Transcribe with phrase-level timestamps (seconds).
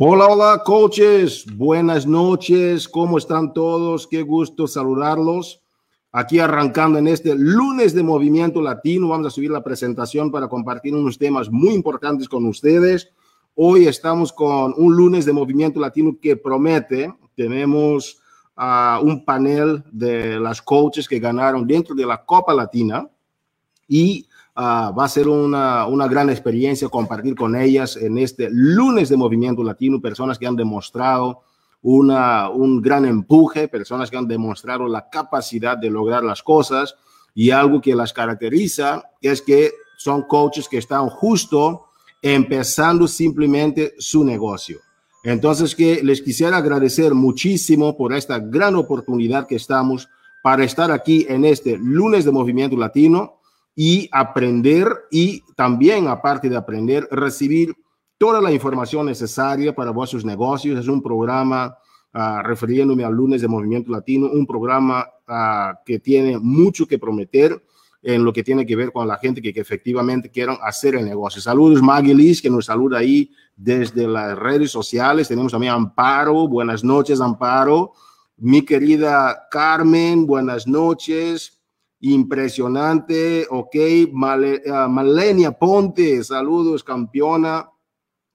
[0.00, 1.44] Hola, hola, coaches.
[1.56, 2.88] Buenas noches.
[2.88, 4.06] ¿Cómo están todos?
[4.06, 5.60] Qué gusto saludarlos.
[6.12, 10.94] Aquí arrancando en este lunes de Movimiento Latino, vamos a subir la presentación para compartir
[10.94, 13.10] unos temas muy importantes con ustedes.
[13.56, 17.12] Hoy estamos con un lunes de Movimiento Latino que promete.
[17.34, 18.20] Tenemos
[18.56, 23.10] uh, un panel de las coaches que ganaron dentro de la Copa Latina
[23.88, 24.27] y
[24.58, 29.16] Uh, va a ser una, una, gran experiencia compartir con ellas en este lunes de
[29.16, 31.42] Movimiento Latino, personas que han demostrado
[31.80, 36.96] una, un gran empuje, personas que han demostrado la capacidad de lograr las cosas
[37.36, 41.86] y algo que las caracteriza es que son coaches que están justo
[42.20, 44.80] empezando simplemente su negocio.
[45.22, 50.08] Entonces, que les quisiera agradecer muchísimo por esta gran oportunidad que estamos
[50.42, 53.37] para estar aquí en este lunes de Movimiento Latino
[53.80, 57.76] y aprender y también, aparte de aprender, recibir
[58.18, 60.80] toda la información necesaria para vuestros negocios.
[60.80, 61.78] Es un programa,
[62.12, 67.62] uh, refiriéndome al lunes de Movimiento Latino, un programa uh, que tiene mucho que prometer
[68.02, 71.04] en lo que tiene que ver con la gente que, que efectivamente quieran hacer el
[71.04, 71.40] negocio.
[71.40, 75.28] Saludos, Maggie Liz, que nos saluda ahí desde las redes sociales.
[75.28, 76.48] Tenemos también a Amparo.
[76.48, 77.92] Buenas noches, Amparo.
[78.38, 81.57] Mi querida Carmen, buenas noches
[82.00, 83.76] impresionante, ok,
[84.12, 87.70] uh, Malenia Ponte, saludos, campeona,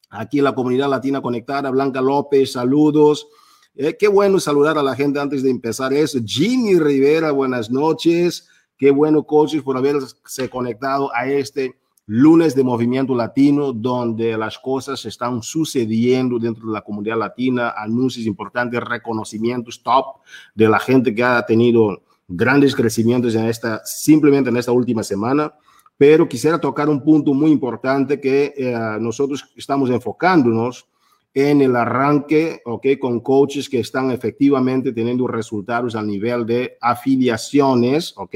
[0.09, 3.27] aquí la comunidad latina conectada, Blanca López, saludos,
[3.75, 8.47] eh, qué bueno saludar a la gente antes de empezar eso, Jimmy Rivera, buenas noches,
[8.77, 15.05] qué bueno, coaches, por haberse conectado a este lunes de movimiento latino, donde las cosas
[15.05, 20.17] están sucediendo dentro de la comunidad latina, anuncios importantes, reconocimientos top
[20.53, 25.53] de la gente que ha tenido grandes crecimientos en esta, simplemente en esta última semana,
[25.97, 30.87] pero quisiera tocar un punto muy importante que eh, nosotros estamos enfocándonos
[31.33, 32.87] en el arranque, ¿ok?
[32.99, 38.35] Con coaches que están efectivamente teniendo resultados a nivel de afiliaciones, ¿ok?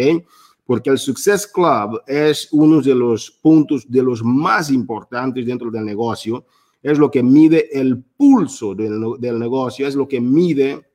[0.66, 5.86] Porque el Success Club es uno de los puntos de los más importantes dentro del
[5.86, 6.46] negocio,
[6.82, 10.87] es lo que mide el pulso del, del negocio, es lo que mide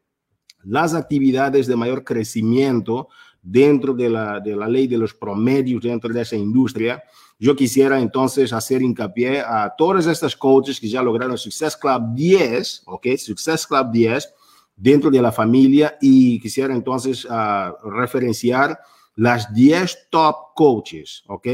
[0.64, 3.08] las actividades de mayor crecimiento
[3.42, 7.02] dentro de la, de la ley de los promedios dentro de esa industria.
[7.38, 12.84] Yo quisiera entonces hacer hincapié a todas estas coaches que ya lograron Success Club 10,
[12.86, 13.06] ¿ok?
[13.16, 14.32] Success Club 10
[14.76, 18.78] dentro de la familia y quisiera entonces uh, referenciar
[19.16, 21.48] las 10 top coaches, ¿ok?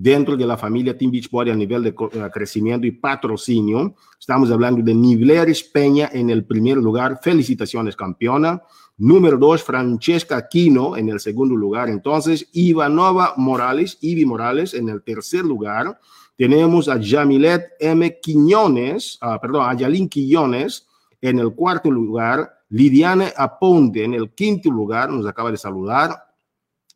[0.00, 3.94] Dentro de la familia Team Beachbody a nivel de uh, crecimiento y patrocinio.
[4.18, 7.18] Estamos hablando de Nivleris Peña en el primer lugar.
[7.22, 8.62] Felicitaciones, campeona.
[8.96, 11.88] Número dos, Francesca Aquino en el segundo lugar.
[11.88, 15.98] Entonces, Ivanova Morales, Ivi Morales en el tercer lugar.
[16.36, 18.18] Tenemos a Jamilet M.
[18.20, 20.86] Quiñones, uh, perdón, a Yalín Quiñones
[21.20, 22.54] en el cuarto lugar.
[22.70, 26.10] Lidiane Aponte en el quinto lugar, nos acaba de saludar.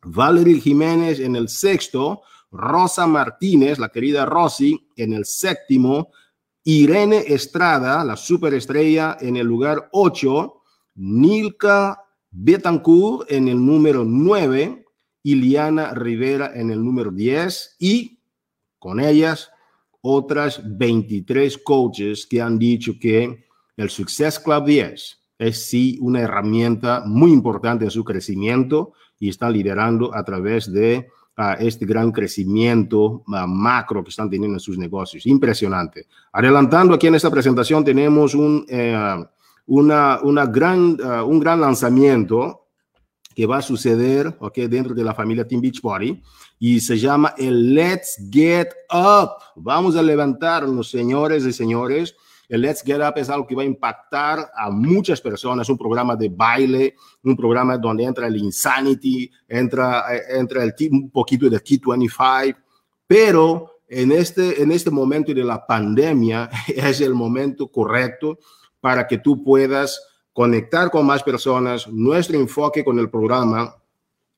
[0.03, 2.21] Valerie Jiménez en el sexto.
[2.53, 6.11] Rosa Martínez, la querida Rosy, en el séptimo,
[6.63, 10.61] Irene Estrada, la superestrella, en el lugar 8,
[10.95, 11.99] Nilka
[12.29, 14.85] Betancourt en el número 9,
[15.23, 18.19] Iliana Rivera en el número 10 y
[18.79, 19.49] con ellas
[20.01, 23.45] otras 23 coaches que han dicho que
[23.77, 29.53] el Success Club 10 es sí una herramienta muy importante en su crecimiento y están
[29.53, 35.25] liderando a través de a este gran crecimiento macro que están teniendo en sus negocios.
[35.25, 36.07] Impresionante.
[36.31, 39.25] Adelantando aquí en esta presentación tenemos un, eh,
[39.65, 42.67] una, una gran, uh, un gran lanzamiento
[43.35, 46.21] que va a suceder okay, dentro de la familia Team Beachbody
[46.59, 49.31] y se llama el Let's Get Up.
[49.55, 52.15] Vamos a levantarnos, señores y señores
[52.49, 56.15] el Let's Get Up es algo que va a impactar a muchas personas, un programa
[56.15, 61.57] de baile, un programa donde entra el Insanity, entra, eh, entra el, un poquito de
[61.57, 62.55] T25,
[63.07, 68.39] pero en este, en este momento de la pandemia es el momento correcto
[68.79, 70.01] para que tú puedas
[70.33, 71.87] conectar con más personas.
[71.87, 73.75] Nuestro enfoque con el programa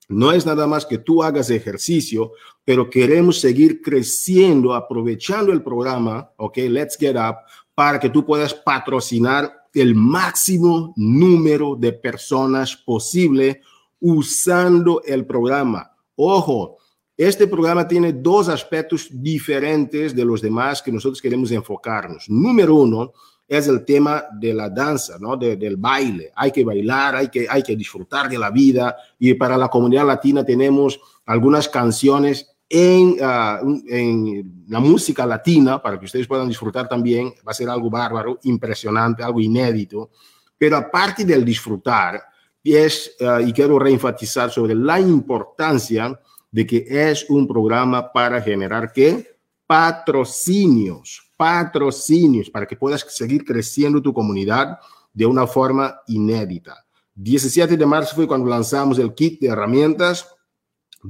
[0.07, 2.33] no es nada más que tú hagas ejercicio,
[2.63, 7.37] pero queremos seguir creciendo, aprovechando el programa, ok, Let's Get Up,
[7.75, 13.61] para que tú puedas patrocinar el máximo número de personas posible
[13.99, 15.91] usando el programa.
[16.15, 16.77] Ojo,
[17.17, 22.29] este programa tiene dos aspectos diferentes de los demás que nosotros queremos enfocarnos.
[22.29, 23.13] Número uno
[23.47, 25.37] es el tema de la danza, ¿no?
[25.37, 26.31] del baile.
[26.35, 28.95] Hay que bailar, hay que, hay que disfrutar de la vida.
[29.19, 35.99] Y para la comunidad latina tenemos algunas canciones en, ah, en, la música latina para
[35.99, 37.33] que ustedes puedan disfrutar también.
[37.47, 40.11] Va a ser algo bárbaro, impresionante, algo inédito.
[40.57, 42.21] Pero aparte del disfrutar,
[42.63, 46.19] es, ah, y quiero reenfatizar sobre la importancia
[46.51, 49.37] de que es un programa para generar qué?
[49.67, 54.79] Patrocinios, patrocinios, para que puedas seguir creciendo tu comunidad
[55.13, 56.85] de una forma inédita.
[57.13, 60.34] 17 de marzo fue cuando lanzamos el kit de herramientas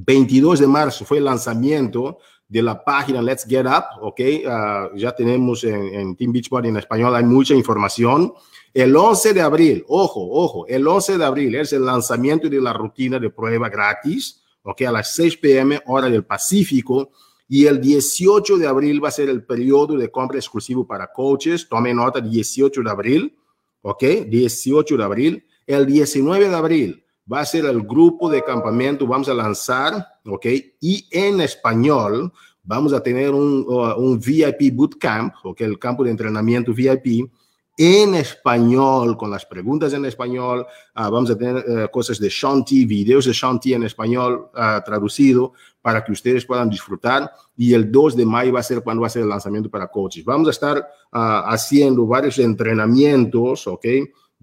[0.04, 4.20] 22 de marzo fue el lanzamiento de la página Let's Get Up, ¿ok?
[4.46, 8.32] Ah, ya tenemos en, en, Team Beachbody en español, hay mucha información.
[8.72, 12.72] El 11 de abril, ojo, ojo, el 11 de abril es el lanzamiento de la
[12.72, 14.82] rutina de prueba gratis, ¿ok?
[14.82, 17.10] A las 6 pm, hora del Pacífico.
[17.48, 21.68] Y el 18 de abril va a ser el periodo de compra exclusivo para coaches.
[21.68, 23.38] Tome nota, 18 de abril,
[23.82, 24.02] ¿ok?
[24.28, 25.46] 18 de abril.
[25.66, 30.46] El 19 de abril va a ser el grupo de campamento, vamos a lanzar, ¿ok?
[30.80, 32.32] Y en español
[32.62, 35.60] vamos a tener un, uh, un VIP Bootcamp, ¿ok?
[35.62, 37.28] El campo de entrenamiento VIP
[37.76, 40.66] en español, con las preguntas en español.
[40.96, 45.52] Uh, vamos a tener uh, cosas de Shanti, videos de Shanti en español uh, traducido
[45.82, 47.30] para que ustedes puedan disfrutar.
[47.56, 49.88] Y el 2 de mayo va a ser cuando va a ser el lanzamiento para
[49.88, 50.24] coaches.
[50.24, 53.86] Vamos a estar haciendo varios entrenamientos, ¿ok?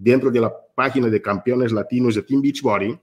[0.04, 2.98] Dentro de la página de campeones latinos de Team Beachbody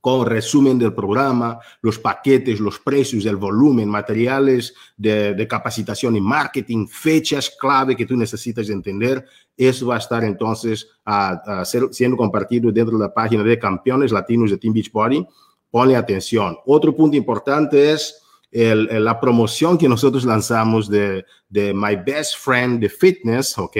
[0.00, 6.86] con resumen del programa, los paquetes, los precios, el volumen, materiales de, capacitación y marketing,
[6.86, 9.26] fechas clave que tú necesitas entender.
[9.56, 14.52] Eso va a estar entonces a, siendo compartido dentro de la página de campeones latinos
[14.52, 15.26] de Team Beachbody.
[15.68, 16.56] Ponle atención.
[16.64, 18.22] Otro punto importante es
[18.52, 23.76] la promoción que nosotros lanzamos de, de My Best Friend de Fitness, ¿ok?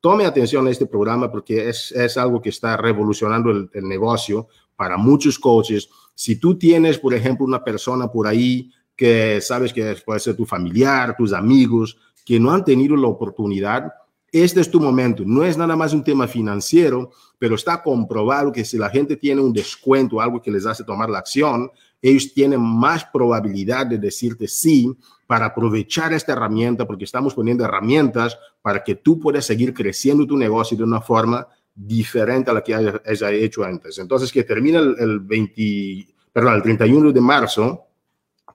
[0.00, 4.48] Tome atención a este programa porque es, es algo que está revolucionando el, el, negocio
[4.74, 5.90] para muchos coaches.
[6.14, 10.46] Si tú tienes, por ejemplo, una persona por ahí que sabes que puede ser tu
[10.46, 13.92] familiar, tus amigos, que no han tenido la oportunidad,
[14.32, 15.24] este es tu momento.
[15.26, 19.40] No es nada más un tema financiero, pero está comprobado que si la gente tiene
[19.40, 21.70] un descuento, algo que les hace tomar la acción,
[22.02, 24.94] ellos tienen más probabilidad de decirte sí
[25.26, 30.36] para aprovechar esta herramienta, porque estamos poniendo herramientas para que tú puedas seguir creciendo tu
[30.36, 33.98] negocio de una forma diferente a la que hayas hecho antes.
[33.98, 37.84] Entonces, que termina el, 20, perdón, el 31 de marzo,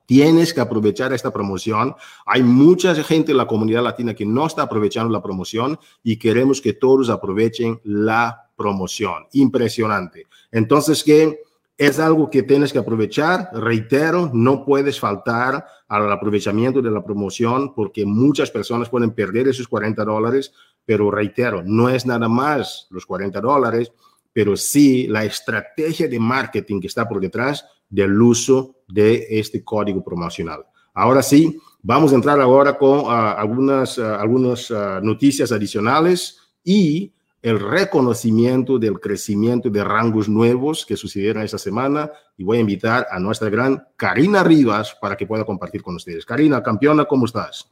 [0.05, 1.95] tienes que aprovechar esta promoción.
[2.25, 6.61] Hay mucha gente en la comunidad latina que no está aprovechando la promoción y queremos
[6.61, 9.25] que todos aprovechen la promoción.
[9.33, 10.27] Impresionante.
[10.51, 11.39] Entonces, que
[11.77, 13.49] es algo que tienes que aprovechar.
[13.53, 19.67] Reitero, no puedes faltar al aprovechamiento de la promoción porque muchas personas pueden perder esos
[19.67, 20.53] 40 dólares,
[20.85, 23.91] pero reitero, no es nada más los 40 dólares,
[24.31, 30.03] pero sí la estrategia de marketing que está por detrás del uso de este código
[30.03, 30.65] promocional.
[30.93, 37.14] Ahora sí, vamos a entrar ahora con uh, algunas, uh, algunas uh, noticias adicionales y
[37.45, 43.05] el reconocimiento del crecimiento de rangos nuevos que sucedieron esta semana y voy a invitar
[43.11, 46.25] a nuestra gran Karina Rivas para que pueda compartir con ustedes.
[46.25, 47.71] Karina, campeona, ¿cómo estás?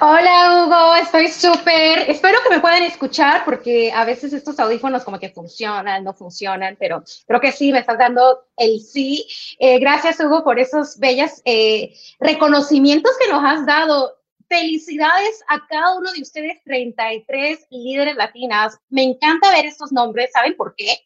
[0.00, 5.20] Hola Hugo, estoy súper, espero que me puedan escuchar porque a veces estos audífonos como
[5.20, 9.28] que funcionan, no funcionan, pero creo que sí, me estás dando el sí.
[9.60, 14.23] Eh, gracias Hugo por esos bellos eh, reconocimientos que nos has dado
[14.54, 18.78] felicidades a cada uno de ustedes, 33 líderes latinas.
[18.88, 20.30] Me encanta ver estos nombres.
[20.32, 20.96] ¿Saben por qué?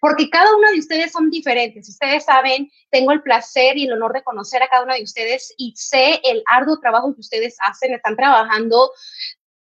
[0.00, 1.88] Porque cada uno de ustedes son diferentes.
[1.88, 5.54] Ustedes saben, tengo el placer y el honor de conocer a cada uno de ustedes
[5.56, 7.94] y sé el arduo trabajo que ustedes hacen.
[7.94, 8.90] Están trabajando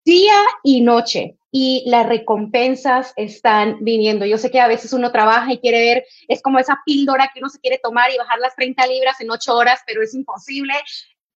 [0.04, 4.26] día y noche y las recompensas están viniendo.
[4.26, 7.40] Yo sé que a veces uno trabaja y quiere ver, es como esa píldora que
[7.40, 10.74] uno se quiere tomar y bajar las 30 libras en 8 horas, pero es imposible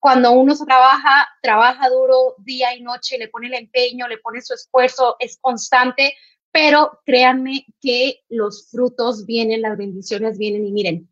[0.03, 4.53] cuando uno trabaja, trabaja duro día y noche, le pone el empeño, le pone su
[4.53, 6.17] esfuerzo, es constante,
[6.51, 11.12] pero créanme que los frutos vienen, las bendiciones vienen y miren,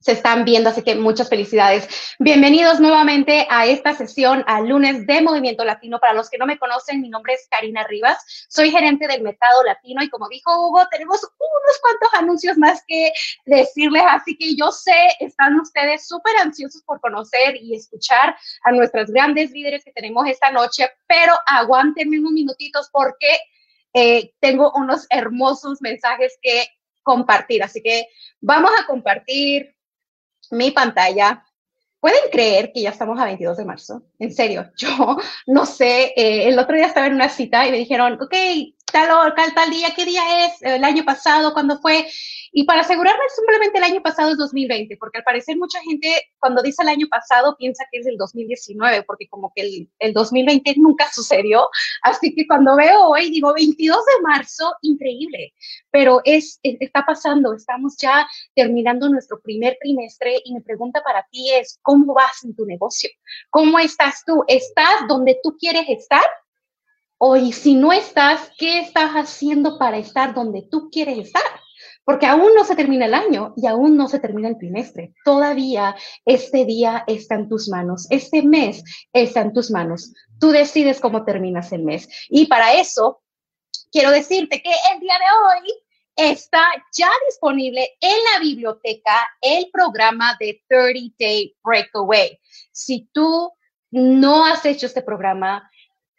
[0.00, 2.14] se están viendo, así que muchas felicidades.
[2.20, 5.98] Bienvenidos nuevamente a esta sesión, al lunes de Movimiento Latino.
[5.98, 9.64] Para los que no me conocen, mi nombre es Karina Rivas, soy gerente del Mercado
[9.64, 13.12] Latino y como dijo Hugo, tenemos unos cuantos anuncios más que
[13.44, 19.10] decirles, así que yo sé, están ustedes súper ansiosos por conocer y escuchar a nuestras
[19.10, 23.36] grandes líderes que tenemos esta noche, pero aguántenme unos minutitos porque
[23.94, 26.68] eh, tengo unos hermosos mensajes que
[27.02, 28.06] compartir, así que
[28.40, 29.74] vamos a compartir
[30.50, 31.44] mi pantalla.
[32.00, 34.02] ¿Pueden creer que ya estamos a 22 de marzo?
[34.18, 37.78] En serio, yo no sé, eh, el otro día estaba en una cita y me
[37.78, 38.34] dijeron, ok,
[38.92, 40.62] tal, tal, tal día, ¿qué día es?
[40.62, 42.06] El año pasado, ¿cuándo fue?
[42.52, 46.62] Y para asegurarme simplemente el año pasado es 2020, porque al parecer mucha gente cuando
[46.62, 50.74] dice el año pasado piensa que es el 2019, porque como que el, el 2020
[50.78, 51.68] nunca sucedió.
[52.02, 55.52] Así que cuando veo hoy, digo 22 de marzo, increíble,
[55.90, 61.52] pero es, está pasando, estamos ya terminando nuestro primer trimestre y mi pregunta para ti
[61.52, 63.10] es, ¿cómo vas en tu negocio?
[63.50, 64.44] ¿Cómo estás tú?
[64.48, 66.24] ¿Estás donde tú quieres estar?
[67.18, 71.42] O y si no estás, ¿qué estás haciendo para estar donde tú quieres estar?
[72.08, 75.12] porque aún no se termina el año y aún no se termina el trimestre.
[75.26, 75.94] Todavía
[76.24, 78.82] este día está en tus manos, este mes
[79.12, 80.14] está en tus manos.
[80.40, 82.08] Tú decides cómo terminas el mes.
[82.30, 83.20] Y para eso,
[83.92, 85.74] quiero decirte que el día de hoy
[86.16, 86.64] está
[86.96, 92.40] ya disponible en la biblioteca el programa de 30 Day Breakaway.
[92.72, 93.52] Si tú
[93.90, 95.70] no has hecho este programa,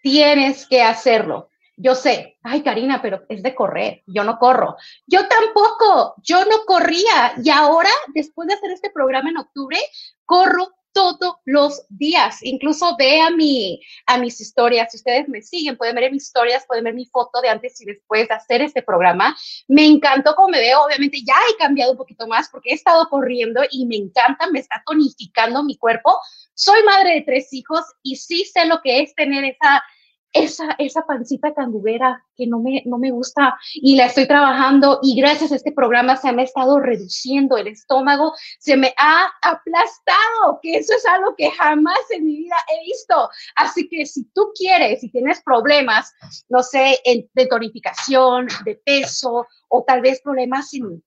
[0.02, 1.50] tienes que hacerlo.
[1.82, 4.76] Yo sé, ay Karina, pero es de correr, yo no corro.
[5.08, 9.78] Yo tampoco, yo no corría y ahora, después de hacer este programa en octubre,
[10.26, 12.40] corro todos los días.
[12.42, 14.92] Incluso ve a, mi, a mis historias.
[14.92, 17.86] Si ustedes me siguen, pueden ver mis historias, pueden ver mi foto de antes y
[17.86, 19.36] después de hacer este programa.
[19.68, 20.84] Me encantó cómo me veo.
[20.84, 24.60] Obviamente ya he cambiado un poquito más porque he estado corriendo y me encanta, me
[24.60, 26.18] está tonificando mi cuerpo.
[26.54, 29.84] Soy madre de tres hijos y sí sé lo que es tener esa
[30.34, 35.20] esa, esa pancita candubera que no me, no me gusta y la estoy trabajando y
[35.20, 40.60] gracias a este programa se me ha estado reduciendo el estómago, se me ha aplastado,
[40.62, 43.30] que eso es algo que jamás en mi vida he visto.
[43.56, 46.14] Así que si tú quieres, si tienes problemas,
[46.48, 47.00] no sé,
[47.34, 51.04] de tonificación, de peso o tal vez problemas en,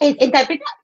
[0.00, 0.32] en, en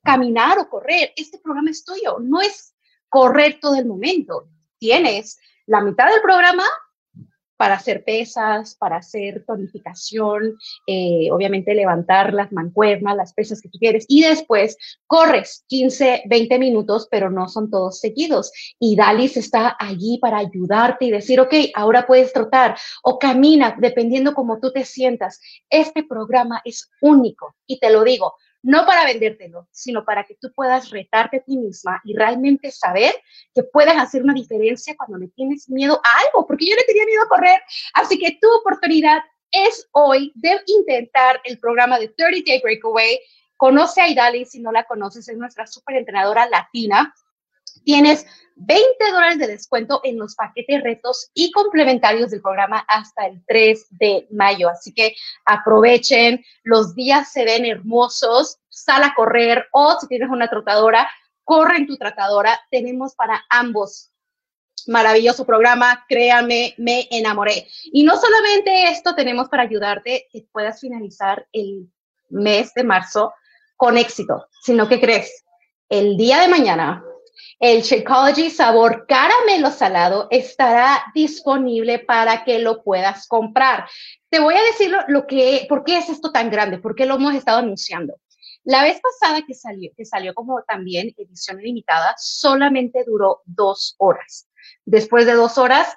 [0.03, 2.75] caminar o correr, este programa es tuyo, no es
[3.09, 4.47] correr todo el momento.
[4.79, 6.65] Tienes la mitad del programa
[7.59, 13.79] para hacer pesas, para hacer tonificación, eh, obviamente levantar las mancuernas, las pesas que tú
[13.79, 18.53] quieres, y después corres 15, 20 minutos, pero no son todos seguidos.
[18.79, 24.35] Y Dalis está allí para ayudarte y decir, ok, ahora puedes trotar o camina, dependiendo
[24.35, 25.41] cómo tú te sientas.
[25.69, 30.53] Este programa es único y te lo digo, no para vendértelo, sino para que tú
[30.55, 33.15] puedas retarte a ti misma y realmente saber
[33.55, 37.05] que puedes hacer una diferencia cuando le tienes miedo a algo, porque yo le tenía
[37.07, 37.61] miedo a correr,
[37.95, 43.19] así que tu oportunidad es hoy de intentar el programa de 30 Day Breakaway.
[43.57, 47.15] Conoce a Idali si no la conoces, es nuestra super entrenadora latina.
[47.85, 48.27] Tienes
[48.59, 53.87] 20 dólares de descuento en los paquetes retos y complementarios del programa hasta el 3
[53.91, 54.69] de mayo.
[54.69, 60.49] Así que aprovechen, los días se ven hermosos, sal a correr o si tienes una
[60.49, 61.09] trotadora,
[61.45, 62.61] corre en tu tratadora.
[62.71, 64.11] Tenemos para ambos.
[64.87, 67.69] Maravilloso programa, créame, me enamoré.
[67.85, 71.91] Y no solamente esto tenemos para ayudarte que puedas finalizar el
[72.31, 73.35] mes de marzo
[73.77, 75.45] con éxito, sino que crees,
[75.89, 77.05] el día de mañana
[77.61, 83.89] el Shakeology sabor caramelo salado estará disponible para que lo puedas comprar.
[84.29, 87.17] Te voy a decir lo, que, por qué es esto tan grande, por qué lo
[87.17, 88.15] hemos estado anunciando.
[88.65, 94.49] La vez pasada que salió, que salió como también edición limitada, solamente duró dos horas.
[94.85, 95.97] Después de dos horas,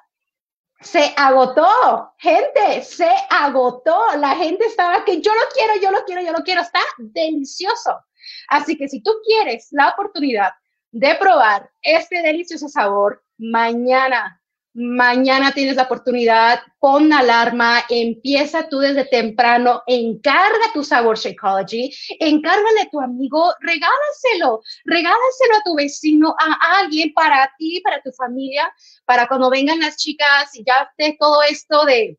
[0.79, 3.99] se agotó, gente, se agotó.
[4.17, 6.61] La gente estaba que yo lo quiero, yo lo quiero, yo lo quiero.
[6.61, 7.99] Está delicioso.
[8.47, 10.51] Así que si tú quieres la oportunidad
[10.91, 14.37] de probar este delicioso sabor mañana.
[14.73, 22.81] Mañana tienes la oportunidad, pon alarma, empieza tú desde temprano, encarga tu sabor Shakeology, encárgale
[22.81, 28.73] a tu amigo, regálaselo, regálaselo a tu vecino, a alguien, para ti, para tu familia,
[29.05, 32.17] para cuando vengan las chicas y ya esté todo esto de,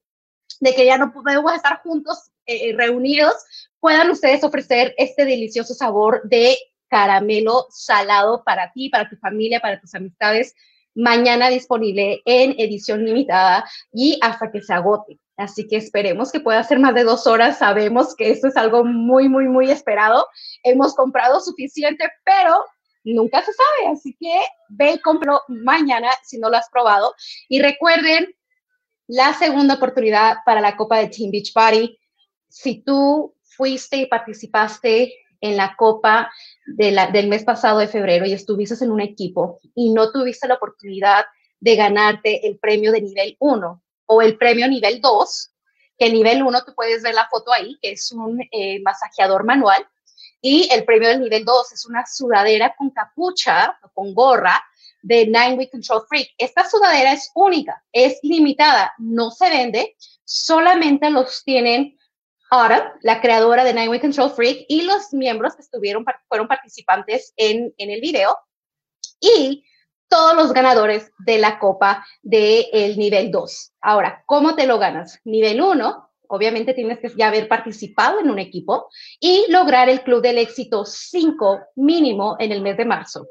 [0.60, 3.34] que ya no podemos estar juntos, eh, eh, reunidos,
[3.80, 6.58] puedan ustedes ofrecer este delicioso sabor de
[6.92, 10.54] caramelo salado para ti, para tu familia, para tus amistades.
[10.94, 15.18] Mañana disponible en edición limitada y hasta que se agote.
[15.38, 17.58] Así que esperemos que pueda ser más de dos horas.
[17.58, 20.26] Sabemos que esto es algo muy, muy, muy esperado.
[20.62, 22.62] Hemos comprado suficiente, pero
[23.04, 23.94] nunca se sabe.
[23.94, 27.14] Así que ve y compro mañana si no lo has probado.
[27.48, 28.28] Y recuerden,
[29.06, 31.98] la segunda oportunidad para la Copa de Team Beach Party.
[32.48, 36.32] Si tú fuiste y participaste en la Copa
[36.66, 41.24] del mes pasado de febrero y estuviste en un equipo y no tuviste la oportunidad
[41.60, 45.50] de ganarte el premio de nivel 1 o el premio nivel 2,
[45.98, 49.86] que nivel 1 tú puedes ver la foto ahí, que es un eh, masajeador manual,
[50.40, 54.60] y el premio del nivel 2 es una sudadera con capucha con gorra
[55.02, 56.30] de Nine Week Control Freak.
[56.36, 61.96] Esta sudadera es única, es limitada, no se vende, solamente los tienen
[62.52, 67.72] Autumn, la creadora de Nightwing Control Freak, y los miembros que estuvieron, fueron participantes en,
[67.78, 68.36] en el video.
[69.20, 69.64] Y
[70.06, 73.72] todos los ganadores de la copa del el nivel 2.
[73.80, 75.18] Ahora, ¿cómo te lo ganas?
[75.24, 80.20] Nivel 1, obviamente tienes que ya haber participado en un equipo y lograr el Club
[80.20, 83.26] del Éxito 5 mínimo en el mes de marzo.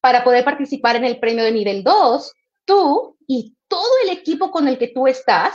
[0.00, 2.32] Para poder participar en el premio de nivel 2,
[2.64, 5.54] tú y todo el equipo con el que tú estás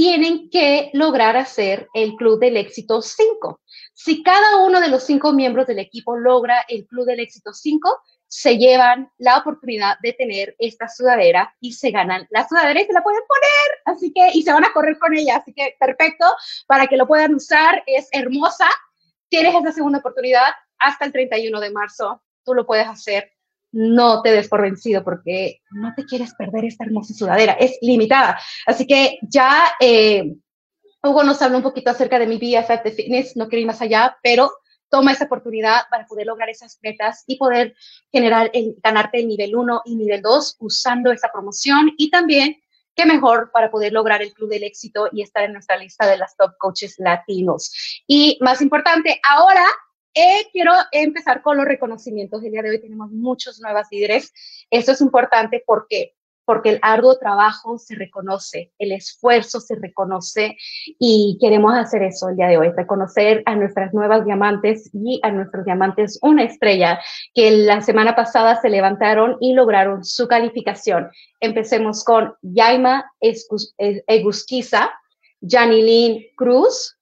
[0.00, 3.60] tienen que lograr hacer el Club del Éxito 5.
[3.92, 8.00] Si cada uno de los cinco miembros del equipo logra el Club del Éxito 5,
[8.26, 12.94] se llevan la oportunidad de tener esta sudadera y se ganan la sudadera y se
[12.94, 16.24] la pueden poner, así que, y se van a correr con ella, así que perfecto,
[16.66, 18.68] para que lo puedan usar, es hermosa,
[19.28, 20.48] tienes esa segunda oportunidad.
[20.78, 23.32] Hasta el 31 de marzo, tú lo puedes hacer,
[23.72, 28.38] no te des por vencido porque no te quieres perder esta hermosa sudadera, es limitada,
[28.66, 29.72] así que ya...
[29.80, 30.34] Eh,
[31.02, 33.80] Hugo nos habló un poquito acerca de mi BFF de fitness, no quiero ir más
[33.80, 34.52] allá, pero
[34.90, 37.74] toma esa oportunidad para poder lograr esas metas y poder
[38.12, 42.60] generar, el, ganarte el nivel 1 y nivel 2 usando esa promoción y también
[42.94, 46.18] qué mejor para poder lograr el club del éxito y estar en nuestra lista de
[46.18, 48.02] las top coaches latinos.
[48.06, 49.64] Y más importante, ahora
[50.14, 52.42] eh, quiero empezar con los reconocimientos.
[52.42, 54.32] El día de hoy tenemos muchos nuevos líderes.
[54.70, 56.14] Esto es importante porque
[56.50, 60.56] porque el arduo trabajo se reconoce, el esfuerzo se reconoce
[60.98, 65.30] y queremos hacer eso el día de hoy, reconocer a nuestras nuevas diamantes y a
[65.30, 66.98] nuestros diamantes una estrella
[67.34, 71.08] que la semana pasada se levantaron y lograron su calificación.
[71.38, 74.90] Empecemos con Yaima Egusquiza,
[75.40, 76.98] Janilín Cruz,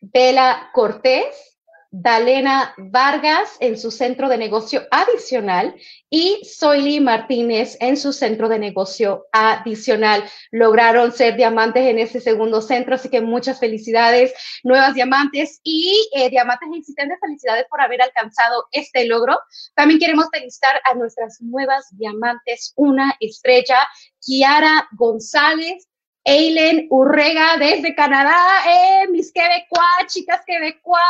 [0.00, 1.59] Bela Cortés,
[1.92, 5.74] Dalena Vargas en su centro de negocio adicional
[6.08, 10.22] y Soily Martínez en su centro de negocio adicional.
[10.52, 14.32] Lograron ser diamantes en ese segundo centro, así que muchas felicidades,
[14.62, 19.36] nuevas diamantes y eh, diamantes existentes, felicidades por haber alcanzado este logro.
[19.74, 23.78] También queremos felicitar a nuestras nuevas diamantes, una estrella,
[24.20, 25.89] Kiara González,
[26.24, 31.02] Eileen Urrega desde Canadá, eh, mis quebecuas, chicas quebecuas,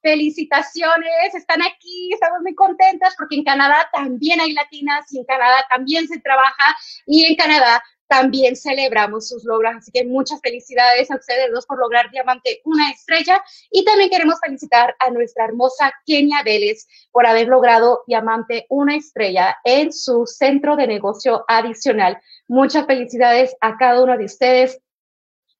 [0.00, 5.64] felicitaciones, están aquí, estamos muy contentas porque en Canadá también hay latinas y en Canadá
[5.68, 9.76] también se trabaja y en Canadá también celebramos sus logros.
[9.76, 13.42] Así que muchas felicidades a ustedes dos por lograr Diamante una estrella.
[13.70, 19.58] Y también queremos felicitar a nuestra hermosa Kenia Vélez por haber logrado Diamante una estrella
[19.62, 22.18] en su centro de negocio adicional.
[22.48, 24.80] Muchas felicidades a cada uno de ustedes.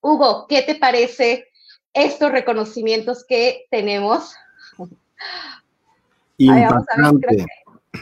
[0.01, 1.45] Hugo, ¿qué te parece
[1.93, 4.33] estos reconocimientos que tenemos?
[6.37, 7.45] Impactante.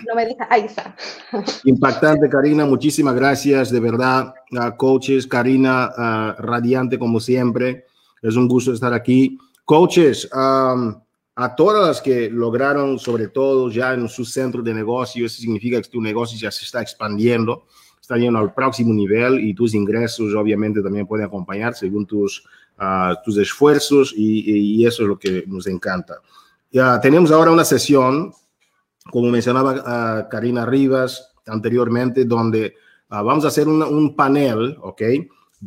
[0.07, 0.95] no me deja, ahí está.
[1.65, 2.65] Impactante, Karina.
[2.65, 5.27] Muchísimas gracias, de verdad, a coaches.
[5.27, 7.87] Karina, radiante como siempre.
[8.21, 9.37] Es un gusto estar aquí.
[9.65, 15.41] Coaches, a todas las que lograron, sobre todo ya en su centro de negocio, eso
[15.41, 17.65] significa que tu negocio ya se está expandiendo
[18.07, 22.41] está yendo al próximo nivel y tus ingresos obviamente también pueden acompañar según tus,
[22.79, 26.21] uh, tus esfuerzos y, y, eso es lo que nos encanta.
[26.71, 28.31] Ya tenemos ahora una sesión,
[29.11, 32.75] como mencionaba uh, Karina Rivas anteriormente, donde
[33.11, 35.01] uh, vamos a hacer un, un panel, ¿ok?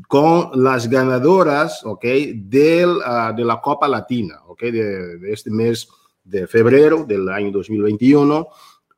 [0.09, 2.05] Con las ganadoras, ¿ok?
[2.37, 3.01] Del,
[3.37, 4.63] de la Copa Latina, ¿ok?
[4.63, 5.91] De, de este mes
[6.25, 8.49] de febrero del año 2021.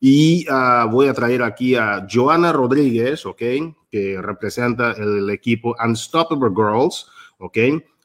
[0.05, 3.41] Y uh, voy a traer aquí a Joana Rodríguez, ¿ok?
[3.89, 7.07] Que representa el equipo Unstoppable Girls,
[7.39, 7.57] ¿ok?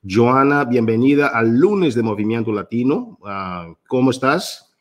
[0.07, 3.17] Joana, bienvenida al lunes de Movimiento Latino.
[3.19, 4.71] Uh, ¿Cómo estás?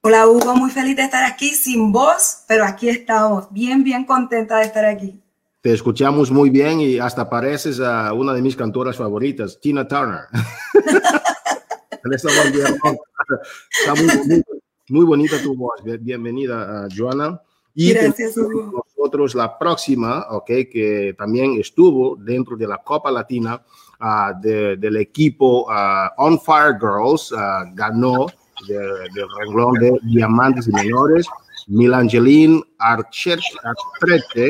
[0.00, 4.56] Hola Hugo, muy feliz de estar aquí sin voz, pero aquí estamos, bien, bien contenta
[4.56, 5.22] de estar aquí.
[5.60, 10.28] Te escuchamos muy bien y hasta pareces a una de mis cantoras favoritas, Tina Turner.
[12.10, 14.44] Está muy, muy
[14.88, 15.80] bonita tu voz.
[16.00, 17.40] Bienvenida, Joana.
[17.74, 23.60] Y Gracias, nosotros la próxima, ok, que también estuvo dentro de la Copa Latina
[24.00, 28.26] uh, de, del equipo uh, On Fire Girls, uh, ganó
[28.68, 31.26] del de renglón de diamantes y menores,
[31.66, 33.42] Milangeline Archete,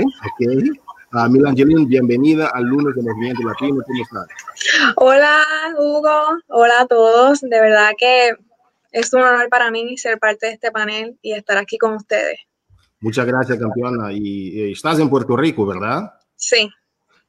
[0.02, 0.76] ok.
[1.14, 3.78] Uh, Milangeline, bienvenida al lunes de Movimiento Latino.
[3.86, 4.26] ¿Cómo estás?
[4.96, 5.38] Hola,
[5.78, 6.38] Hugo.
[6.48, 7.40] Hola a todos.
[7.40, 8.32] De verdad que
[8.94, 12.38] es un honor para mí ser parte de este panel y estar aquí con ustedes.
[13.00, 14.12] Muchas gracias, campeona.
[14.12, 16.12] Y, estás en Puerto Rico, ¿verdad?
[16.36, 16.70] Sí.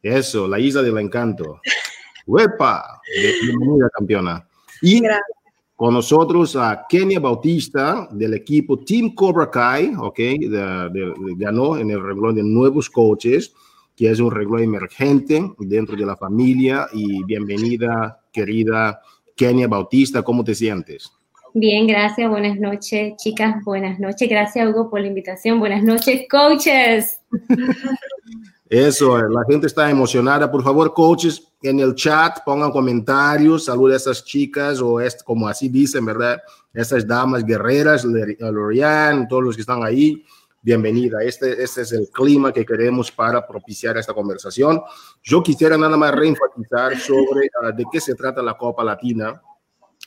[0.02, 1.60] Eso, la isla del encanto.
[2.28, 3.02] ¡Huepa!
[3.42, 4.48] Bienvenida, campeona.
[4.84, 5.02] Y
[5.76, 10.20] con nosotros a Kenia Bautista del equipo Team Cobra Kai, ¿ok?
[11.36, 13.54] ganó en el renglón de nuevos coaches,
[13.96, 16.88] que es un renglón emergente dentro de la familia.
[16.94, 19.02] Y bienvenida, querida
[19.36, 20.22] Kenia Bautista.
[20.22, 21.12] ¿Cómo te sientes?
[21.58, 22.30] Bien, gracias.
[22.30, 23.64] Buenas noches, chicas.
[23.64, 24.28] Buenas noches.
[24.28, 25.58] Gracias, Hugo, por la invitación.
[25.58, 27.18] Buenas noches, coaches.
[28.70, 30.52] Eso, la gente está emocionada.
[30.52, 35.48] Por favor, coaches, en el chat pongan comentarios, saluden a esas chicas o es, como
[35.48, 36.42] así dicen, ¿verdad?
[36.74, 40.26] Esas damas guerreras, Lorian, todos los que están ahí.
[40.62, 41.24] Bienvenida.
[41.24, 44.82] Este, este es el clima que queremos para propiciar esta conversación.
[45.24, 49.42] Yo quisiera nada más reenfatizar sobre uh, de qué se trata la Copa Latina.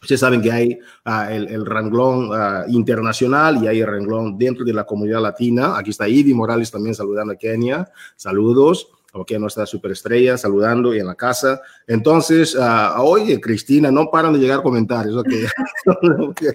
[0.01, 4.64] Ustedes saben que hay uh, el, el, renglón uh, internacional y hay el renglón dentro
[4.64, 5.77] de la comunidad latina.
[5.77, 7.90] Aquí está Ivy Morales también saludando a Kenia.
[8.16, 8.88] Saludos.
[9.12, 11.61] Ok, nuestra superestrella saludando y en la casa.
[11.87, 15.22] Entonces, uh, oye, Cristina, no paran de llegar comentarios.
[16.18, 16.55] Okay.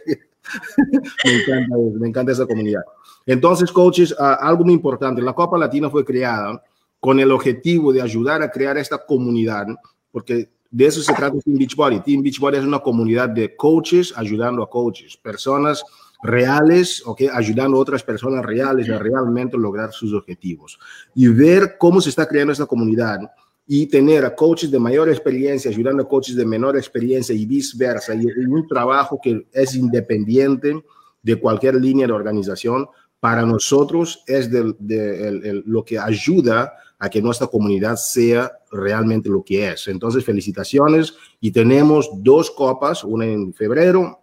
[1.24, 2.84] me, encanta, me encanta esa comunidad.
[3.26, 6.62] Entonces, coaches, algo muy importante, la Copa Latina fue creada
[7.00, 9.68] con el objetivo de ayudar a crear esta comunidad,
[10.12, 12.00] porque de eso se trata Team Beachbody.
[12.00, 15.84] Team Beachbody es una comunidad de coaches ayudando a coaches, personas
[16.24, 20.80] reales, okay, ayudando a otras personas reales a realmente lograr sus objetivos.
[21.14, 23.20] Y ver cómo se está creando esta comunidad
[23.68, 28.16] y tener a coaches de mayor experiencia ayudando a coaches de menor experiencia y viceversa,
[28.16, 30.84] y, un trabajo que es independiente
[31.22, 32.88] de cualquier línea de organización,
[33.20, 39.28] para nosotros es de, de, el, lo que ayuda a que nuestra comunidad sea realmente
[39.28, 39.90] lo que es.
[39.90, 44.22] Entonces, felicitaciones y tenemos dos copas, una en febrero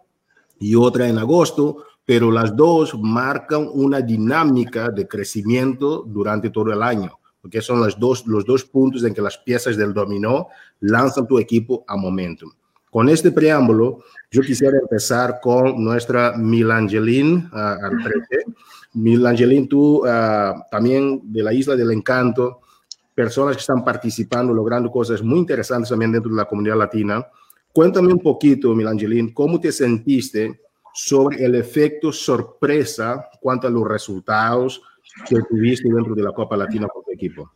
[0.58, 6.82] y otra en agosto, pero las dos marcan una dinámica de crecimiento durante todo el
[6.82, 10.48] año, porque son los dos, los dos puntos en que las piezas del dominó
[10.80, 12.50] lanzan tu equipo a momentum.
[12.90, 18.46] Con este preámbulo, yo quisiera empezar con nuestra Milangeline al 13.
[18.94, 22.62] Milangeline, tú uh, también de la Isla del Encanto,
[23.20, 27.26] personas que están participando, logrando cosas muy interesantes también dentro de la comunidad latina.
[27.70, 30.62] Cuéntame un poquito, Milangeline, ¿cómo te sentiste
[30.94, 34.80] sobre el efecto sorpresa cuanto a los resultados
[35.28, 37.52] que tuviste dentro de la Copa Latina con tu equipo?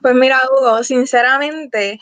[0.00, 2.00] Pues mira, Hugo, sinceramente,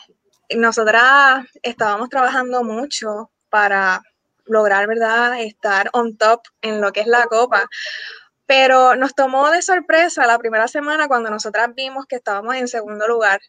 [0.55, 4.01] nosotras estábamos trabajando mucho para
[4.45, 7.67] lograr, ¿verdad?, estar on top en lo que es la Copa.
[8.51, 13.07] Pero nos tomó de sorpresa la primera semana cuando nosotras vimos que estábamos en segundo
[13.07, 13.39] lugar.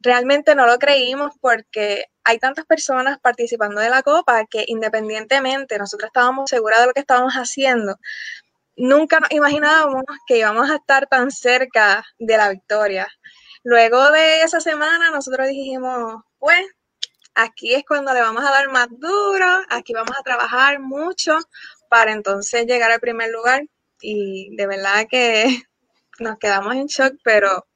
[0.00, 6.08] Realmente no lo creímos porque hay tantas personas participando de la Copa que independientemente nosotros
[6.08, 7.94] estábamos seguras de lo que estábamos haciendo,
[8.76, 13.06] nunca nos imaginábamos que íbamos a estar tan cerca de la victoria.
[13.62, 16.66] Luego de esa semana nosotros dijimos, pues
[17.36, 21.38] aquí es cuando le vamos a dar más duro, aquí vamos a trabajar mucho
[21.88, 23.62] para entonces llegar al primer lugar
[24.00, 25.62] y de verdad que
[26.20, 27.66] nos quedamos en shock, pero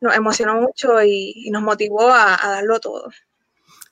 [0.00, 3.08] nos emocionó mucho y, y nos motivó a, a, darlo todo.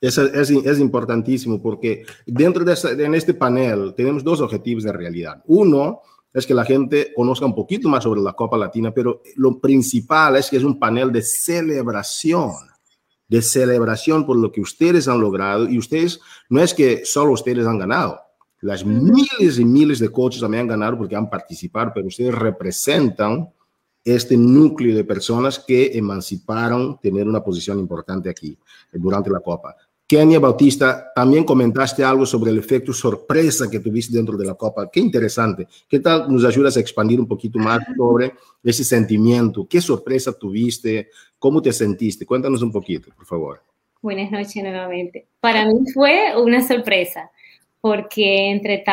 [0.00, 4.92] Es, es, es importantísimo porque dentro de, esta, en este panel tenemos dos objetivos de
[4.92, 5.42] realidad.
[5.46, 6.00] Uno
[6.32, 10.36] es que la gente conozca un poquito más sobre la Copa Latina, pero lo principal
[10.36, 12.52] es que es un panel de celebración,
[13.28, 17.66] de celebración por lo que ustedes han logrado y ustedes, no es que solo ustedes
[17.66, 18.20] han ganado,
[18.60, 23.48] las miles y miles de coaches también han ganado porque han participado, pero ustedes representan
[24.04, 28.58] este núcleo de personas que emanciparon tener una posición importante aquí
[28.92, 29.76] durante la Copa.
[30.06, 34.90] Kenia Bautista, también comentaste algo sobre el efecto sorpresa que tuviste dentro de la Copa.
[34.90, 35.68] Qué interesante.
[35.88, 38.32] ¿Qué tal nos ayudas a expandir un poquito más sobre
[38.64, 39.68] ese sentimiento?
[39.70, 41.10] ¿Qué sorpresa tuviste?
[41.38, 42.26] ¿Cómo te sentiste?
[42.26, 43.62] Cuéntanos un poquito, por favor.
[44.02, 45.28] Buenas noches nuevamente.
[45.38, 47.30] Para mí fue una sorpresa
[47.80, 48.84] porque entre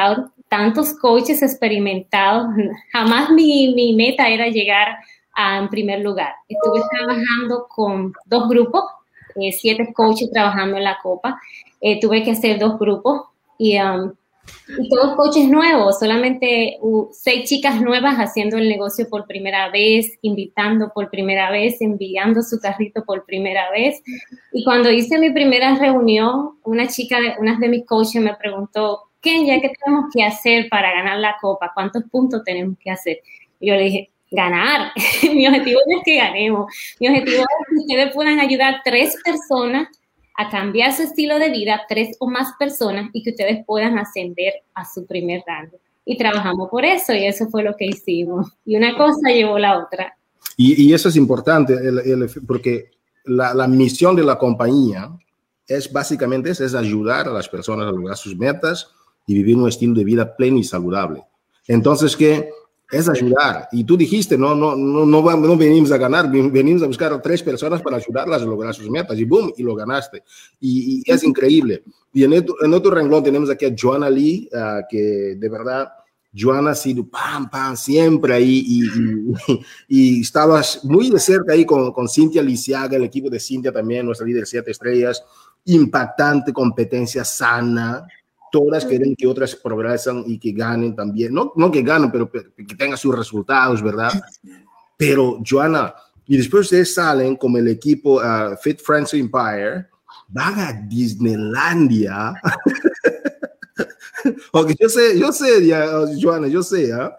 [0.50, 2.48] tantos coaches experimentados,
[2.92, 4.98] jamás mi, mi meta era llegar
[5.36, 6.34] a, en primer lugar.
[6.48, 8.84] Estuve trabajando con dos grupos
[9.40, 11.40] eh, siete coaches trabajando en la Copa.
[11.80, 13.22] Eh, tuve que hacer dos grupos
[13.58, 14.14] y, um,
[14.68, 16.78] y todos coaches nuevos, solamente
[17.12, 22.60] seis chicas nuevas haciendo el negocio por primera vez, invitando por primera vez, enviando su
[22.60, 24.02] carrito por primera vez.
[24.52, 29.46] Y cuando hice mi primera reunión, una chica, una de mis coaches me preguntó, ¿qué
[29.46, 31.72] ya qué tenemos que hacer para ganar la copa?
[31.74, 33.20] ¿Cuántos puntos tenemos que hacer?
[33.60, 34.92] Y yo le dije, ganar.
[35.24, 36.72] Mi objetivo no es que ganemos.
[37.00, 39.88] Mi objetivo es que ustedes puedan ayudar a tres personas
[40.38, 44.54] a cambiar su estilo de vida, tres o más personas, y que ustedes puedan ascender
[44.76, 45.80] a su primer rango.
[46.06, 48.48] Y trabajamos por eso, y eso fue lo que hicimos.
[48.64, 50.16] Y una cosa llevó la otra.
[50.56, 51.76] Y, eso es importante,
[52.48, 52.92] porque
[53.26, 55.10] la, la, misión de la compañía
[55.68, 58.92] es básicamente es, es ayudar a las personas a lograr sus metas
[59.28, 61.24] y vivir un estilo de vida pleno y saludable.
[61.68, 62.50] Entonces, que
[62.92, 63.68] es ayudar.
[63.72, 67.22] Y tú dijiste, no, no, no, no, no venimos a ganar, venimos a buscar a
[67.22, 69.18] tres personas para ayudarlas a lograr sus metas.
[69.18, 70.24] Y boom, y lo ganaste.
[70.60, 71.84] Y, es increíble.
[72.14, 75.90] Y en otro, en otro renglón tenemos aquí a Joanna Lee, uh, que de verdad,
[76.34, 78.64] Joanna ha sido pam, pam, siempre ahí.
[78.66, 83.40] Y, y, y, estabas muy de cerca ahí con, con Cintia Lisiaga, el equipo de
[83.40, 85.24] Cintia también, nuestra líder siete estrellas.
[85.66, 88.08] Impactante competencia sana,
[88.52, 91.34] todas quieren que otras progresen y que ganen también.
[91.34, 94.12] No, no que ganen, pero, que tengan sus resultados, ¿verdad?
[94.98, 95.94] Pero, Joana,
[96.26, 99.88] y después ustedes salen como el equipo uh, Fit Friends Empire,
[100.28, 102.34] van a Disneylandia.
[104.52, 105.88] ok, yo sé, yo sé, ya,
[106.22, 107.16] Joana, yo sé, ¿ah?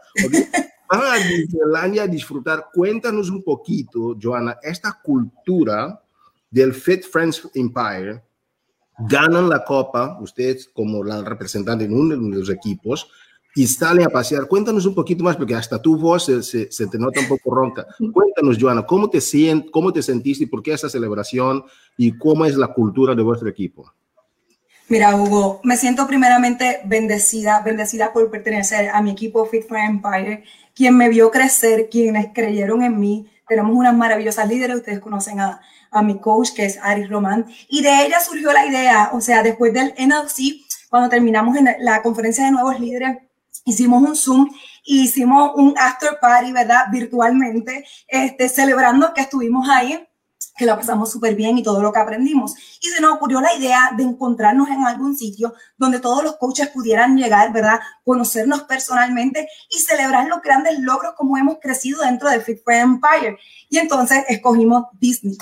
[0.90, 2.66] Van a Disneylandia a disfrutar.
[2.72, 6.00] Cuéntanos un poquito, Joana, esta cultura
[6.50, 8.22] del Fit Friends Empire
[8.98, 13.08] ganan la copa, ustedes como la representante en uno de los equipos,
[13.54, 14.46] y salen a pasear.
[14.46, 17.86] Cuéntanos un poquito más, porque hasta tu voz se, se, te nota un poco ronca.
[18.12, 21.64] Cuéntanos, Joana, ¿cómo te, sient, ¿cómo te sentiste y por qué esa celebración
[21.96, 23.92] y cómo es la cultura de vuestro equipo?
[24.88, 30.44] Mira, Hugo, me siento primeramente bendecida, bendecida por pertenecer a mi equipo Fit for Empire,
[30.74, 33.26] quien me vio crecer, quienes creyeron en mí.
[33.46, 37.82] Tenemos unas maravillosas líderes, ustedes conocen a, a mi coach, que es Ari Román, y
[37.82, 42.44] de ella surgió la idea, o sea, después del NLC, cuando terminamos en la conferencia
[42.44, 43.18] de nuevos líderes,
[43.64, 44.50] hicimos un Zoom
[44.84, 46.86] y hicimos un after party, ¿verdad?
[46.90, 50.08] Virtualmente, este, celebrando que estuvimos ahí
[50.58, 52.54] que la pasamos súper bien y todo lo que aprendimos.
[52.82, 56.68] Y se nos ocurrió la idea de encontrarnos en algún sitio donde todos los coaches
[56.68, 57.80] pudieran llegar, ¿verdad?
[58.04, 63.38] Conocernos personalmente y celebrar los grandes logros como hemos crecido dentro de Fit for Empire.
[63.70, 65.38] Y entonces escogimos Disney.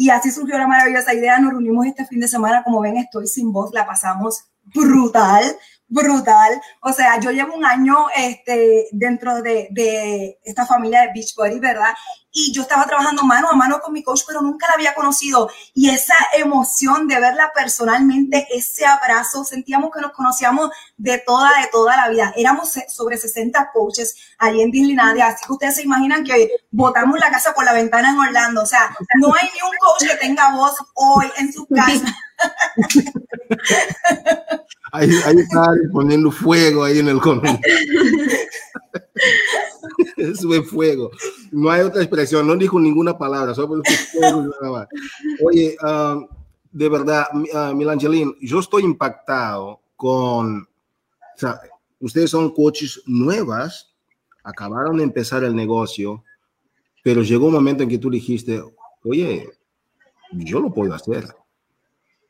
[0.00, 1.40] Y así surgió la maravillosa idea.
[1.40, 2.62] Nos reunimos este fin de semana.
[2.62, 3.72] Como ven, estoy sin voz.
[3.74, 5.42] La pasamos brutal,
[5.88, 6.60] brutal.
[6.82, 11.94] O sea, yo llevo un año este, dentro de, de esta familia de Beachbody, ¿verdad?
[12.30, 15.50] y yo estaba trabajando mano a mano con mi coach, pero nunca la había conocido.
[15.74, 21.68] Y esa emoción de verla personalmente, ese abrazo, sentíamos que nos conocíamos de toda, de
[21.68, 22.32] toda la vida.
[22.36, 27.30] Éramos sobre 60 coaches allí en Disneylandia, así que ustedes se imaginan que botamos la
[27.30, 28.62] casa por la ventana en Orlando.
[28.62, 32.14] O sea, no hay ni un coach que tenga voz hoy en su casa.
[34.92, 37.66] Ahí, ahí está poniendo fuego ahí en el comentario.
[40.40, 41.10] Sube fuego.
[41.50, 43.82] No hay otra expresión, no dijo ninguna palabra, solo
[45.44, 46.26] Oye, um,
[46.72, 51.60] de verdad, uh, Milangelín, yo estoy impactado con, o sea,
[52.00, 53.94] ustedes son coaches nuevas,
[54.42, 56.24] acabaron de empezar el negocio,
[57.02, 58.62] pero llegó un momento en que tú dijiste,
[59.04, 59.50] oye,
[60.32, 61.26] yo lo puedo hacer.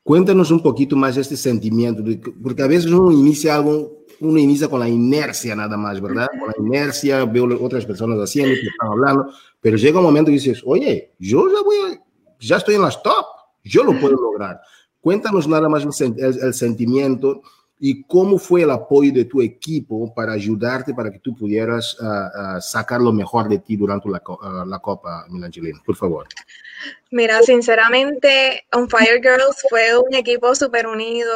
[0.08, 2.02] Cuéntanos un poquito más este sentimiento,
[2.42, 6.28] porque a veces uno inicia algo uno inicia con la inercia nada más, ¿verdad?
[6.40, 10.34] Con la inercia, veo otras personas haciendo, que están hablando, pero llega un momento y
[10.34, 12.00] dices, oye, yo ya voy,
[12.40, 13.26] ya estoy en las top,
[13.62, 14.62] yo lo puedo lograr.
[14.98, 17.42] Cuéntanos nada más el, sentimiento
[17.80, 22.56] y cómo fue el apoyo de tu equipo para ayudarte para que tú pudieras uh,
[22.56, 26.26] uh, sacar lo mejor de ti durante la, uh, la Copa Milangelina, por favor.
[27.10, 31.32] Mira, sinceramente, On Fire Girls fue un equipo súper unido,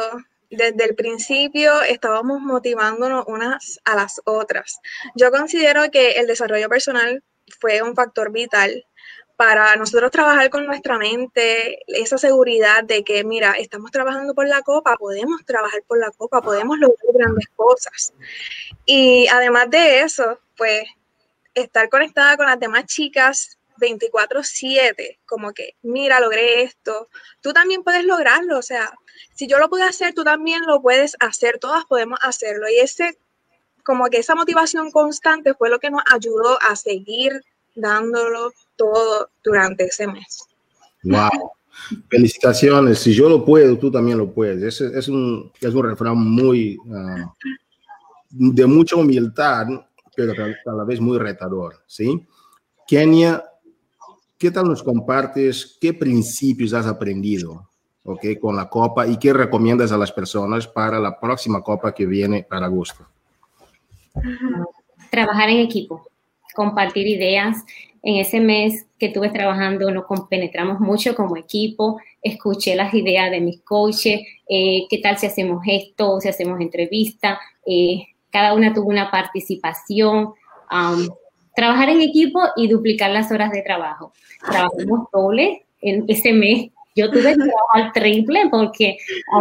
[0.49, 4.79] desde el principio estábamos motivándonos unas a las otras.
[5.15, 7.23] Yo considero que el desarrollo personal
[7.59, 8.85] fue un factor vital
[9.35, 14.61] para nosotros trabajar con nuestra mente, esa seguridad de que, mira, estamos trabajando por la
[14.61, 18.13] copa, podemos trabajar por la copa, podemos lograr grandes cosas.
[18.85, 20.83] Y además de eso, pues,
[21.53, 27.09] estar conectada con las demás chicas 24/7, como que, mira, logré esto,
[27.41, 28.93] tú también puedes lograrlo, o sea,
[29.35, 32.69] si yo lo puedo hacer, tú también lo puedes hacer, todas podemos hacerlo.
[32.69, 33.17] Y ese,
[33.83, 37.43] como que esa motivación constante fue lo que nos ayudó a seguir
[37.75, 40.45] dándolo todo durante ese mes.
[41.03, 41.51] Wow.
[42.09, 42.99] Felicitaciones.
[42.99, 44.79] Si yo lo puedo, tú también lo puedes.
[44.79, 47.29] Es, es, un, es un refrán muy uh,
[48.29, 49.67] de mucha humildad,
[50.15, 51.83] pero a la vez muy retador.
[51.87, 52.25] ¿sí?
[52.87, 53.43] Kenia,
[54.37, 55.77] ¿qué tal nos compartes?
[55.79, 57.67] ¿Qué principios has aprendido
[58.03, 58.25] ¿ok?
[58.39, 62.43] Con la copa y qué recomiendas a las personas para la próxima copa que viene
[62.43, 63.05] para agosto.
[65.09, 66.07] Trabajar en equipo,
[66.53, 67.63] compartir ideas.
[68.03, 73.39] En ese mes que estuve trabajando nos compenetramos mucho como equipo, escuché las ideas de
[73.39, 78.89] mis coaches, eh, qué tal si hacemos esto, si hacemos entrevista, eh, cada una tuvo
[78.89, 80.33] una participación.
[81.55, 84.11] trabajar en equipo y duplicar las horas de trabajo.
[84.49, 88.97] Trabajamos doble en ese mes yo tuve que triple porque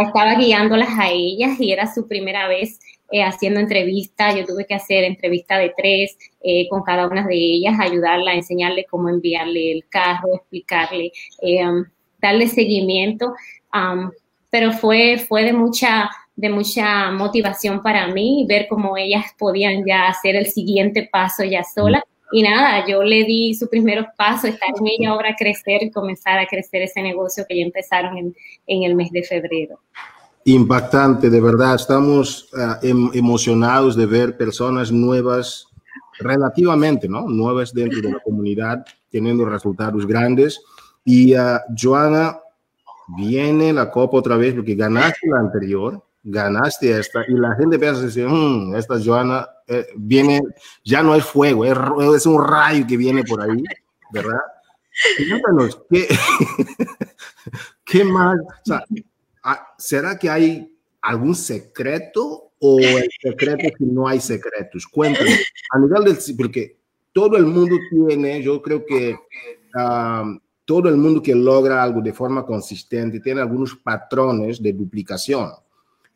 [0.07, 2.81] estaba guiándolas a ellas y era su primera vez
[3.13, 7.37] eh, haciendo entrevistas, yo tuve que hacer entrevista de tres eh, con cada una de
[7.37, 11.85] ellas, ayudarla, enseñarle cómo enviarle el carro, explicarle, um,
[12.21, 13.35] darle seguimiento,
[13.75, 14.11] um,
[14.49, 20.09] pero fue, fue de mucha de mucha motivación para mí, ver cómo ellas podían ya
[20.09, 22.03] hacer el siguiente paso ya sola.
[22.33, 26.39] Y nada, yo le di sus primeros pasos, estar en ella ahora, crecer y comenzar
[26.39, 28.35] a crecer ese negocio que ya empezaron en,
[28.67, 29.81] en el mes de febrero.
[30.45, 31.75] Impactante, de verdad.
[31.75, 35.67] Estamos uh, em emocionados de ver personas nuevas,
[36.19, 37.29] relativamente, ¿no?
[37.29, 40.61] Nuevas dentro de la comunidad, teniendo resultados grandes.
[41.05, 42.39] Y uh, Joana,
[43.17, 47.99] viene la copa otra vez porque ganaste la anterior ganaste esta y la gente empieza
[47.99, 50.43] a decir, mmm, esta Joana eh, viene,
[50.85, 53.63] ya no es fuego, es, un rayo que viene por ahí,
[54.13, 54.41] ¿verdad?
[55.29, 56.07] Cuéntanos, ¿qué,
[57.85, 58.39] ¿qué más?
[58.39, 58.85] O sea,
[59.79, 64.87] ¿Será que hay algún secreto o el secreto que no hay secretos?
[64.87, 65.35] Cuéntanos,
[65.71, 66.79] a nivel del, porque
[67.13, 69.17] todo el mundo tiene, yo creo que
[70.65, 75.51] todo el mundo que logra algo de forma consistente tiene algunos patrones de duplicación.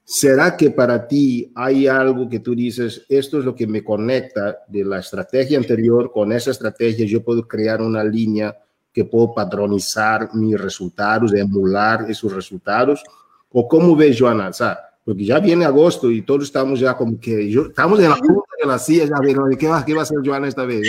[0.04, 4.58] ¿Será que para ti hay algo que tú dices, esto es lo que me conecta
[4.68, 7.04] de la estrategia anterior con esa estrategia?
[7.06, 8.56] Yo puedo crear una línea
[8.96, 13.04] que puedo patronizar mis resultados, emular esos resultados.
[13.50, 14.48] ¿O cómo ves, Joana?
[14.48, 18.08] O sea, porque ya viene agosto y todos estamos ya como que, yo, estamos en
[18.08, 20.64] la punta de la silla, ya viendo ¿qué va, qué va a hacer Joana esta
[20.64, 20.88] vez?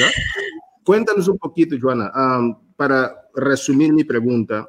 [0.85, 4.65] Cuéntanos un poquito, Joana, um, para resumir mi pregunta,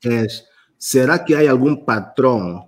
[0.00, 0.46] es,
[0.78, 2.62] ¿será que hay algún patrón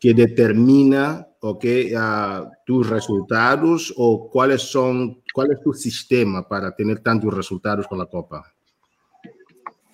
[0.00, 7.00] que determina okay, uh, tus resultados o cuáles son, cuál es tu sistema para tener
[7.00, 8.53] tantos resultados con la Copa?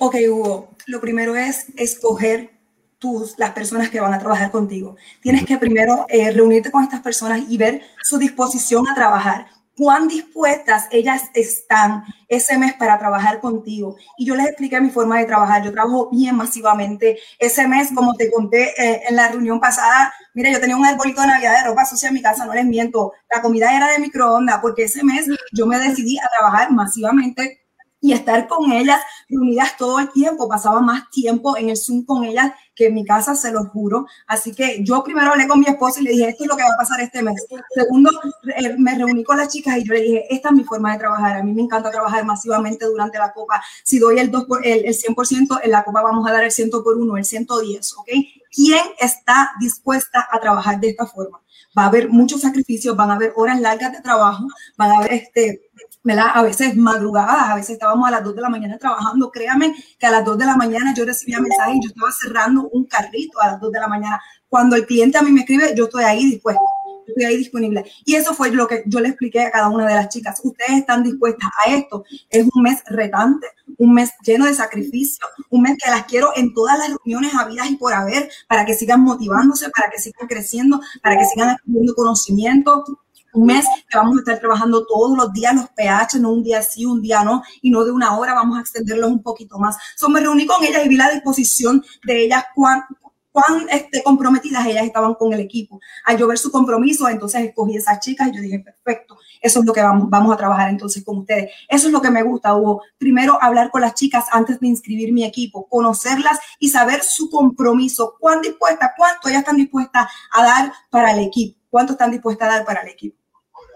[0.02, 2.52] Ok, Hugo, lo primero es escoger
[2.98, 4.96] tus, las personas que van a trabajar contigo.
[5.20, 10.08] Tienes que primero eh, reunirte con estas personas y ver su disposición a trabajar cuán
[10.08, 13.96] dispuestas ellas están ese mes para trabajar contigo.
[14.16, 15.62] Y yo les expliqué mi forma de trabajar.
[15.62, 17.18] Yo trabajo bien masivamente.
[17.38, 21.20] Ese mes, como te conté eh, en la reunión pasada, mira, yo tenía un arbolito
[21.20, 23.12] de Navidad de ropa sucia en mi casa, no les miento.
[23.30, 27.59] La comida era de microondas porque ese mes yo me decidí a trabajar masivamente
[28.00, 30.48] y estar con ellas reunidas todo el tiempo.
[30.48, 34.06] Pasaba más tiempo en el Zoom con ellas que en mi casa, se lo juro.
[34.26, 36.62] Así que yo primero hablé con mi esposo y le dije, esto es lo que
[36.62, 37.46] va a pasar este mes.
[37.74, 38.10] Segundo,
[38.56, 40.98] eh, me reuní con las chicas y yo le dije, esta es mi forma de
[40.98, 41.36] trabajar.
[41.36, 43.62] A mí me encanta trabajar masivamente durante la copa.
[43.84, 46.50] Si doy el, 2 por, el, el 100%, en la copa vamos a dar el
[46.50, 48.08] 100 por 1, el 110, ¿ok?
[48.50, 51.40] ¿Quién está dispuesta a trabajar de esta forma?
[51.76, 54.44] Va a haber muchos sacrificios, van a haber horas largas de trabajo,
[54.76, 55.70] van a haber este,
[56.02, 56.30] ¿verdad?
[56.34, 59.30] A veces madrugadas, a veces estábamos a las 2 de la mañana trabajando.
[59.30, 62.68] Créame que a las 2 de la mañana yo recibía mensajes y yo estaba cerrando
[62.72, 64.20] un carrito a las 2 de la mañana.
[64.48, 66.60] Cuando el cliente a mí me escribe, yo estoy ahí dispuesta,
[67.06, 67.84] estoy ahí disponible.
[68.04, 70.40] Y eso fue lo que yo le expliqué a cada una de las chicas.
[70.42, 72.04] Ustedes están dispuestas a esto.
[72.30, 76.54] Es un mes retante, un mes lleno de sacrificio, un mes que las quiero en
[76.54, 80.80] todas las reuniones habidas y por haber, para que sigan motivándose, para que sigan creciendo,
[81.02, 82.84] para que sigan adquiriendo conocimiento
[83.32, 86.62] un mes que vamos a estar trabajando todos los días los pH, no un día
[86.62, 89.76] sí, un día no, y no de una hora, vamos a extenderlos un poquito más.
[89.96, 92.84] So, me reuní con ellas y vi la disposición de ellas, cuán,
[93.32, 95.80] cuán este, comprometidas ellas estaban con el equipo.
[96.04, 99.66] Al yo ver su compromiso, entonces escogí esas chicas y yo dije, perfecto, eso es
[99.66, 101.50] lo que vamos, a trabajar entonces con ustedes.
[101.68, 102.82] Eso es lo que me gusta, Hugo.
[102.98, 108.16] Primero, hablar con las chicas antes de inscribir mi equipo, conocerlas y saber su compromiso,
[108.18, 112.52] cuán dispuesta, cuánto ellas están dispuestas a dar para el equipo, cuánto están dispuestas a
[112.56, 113.19] dar para el equipo.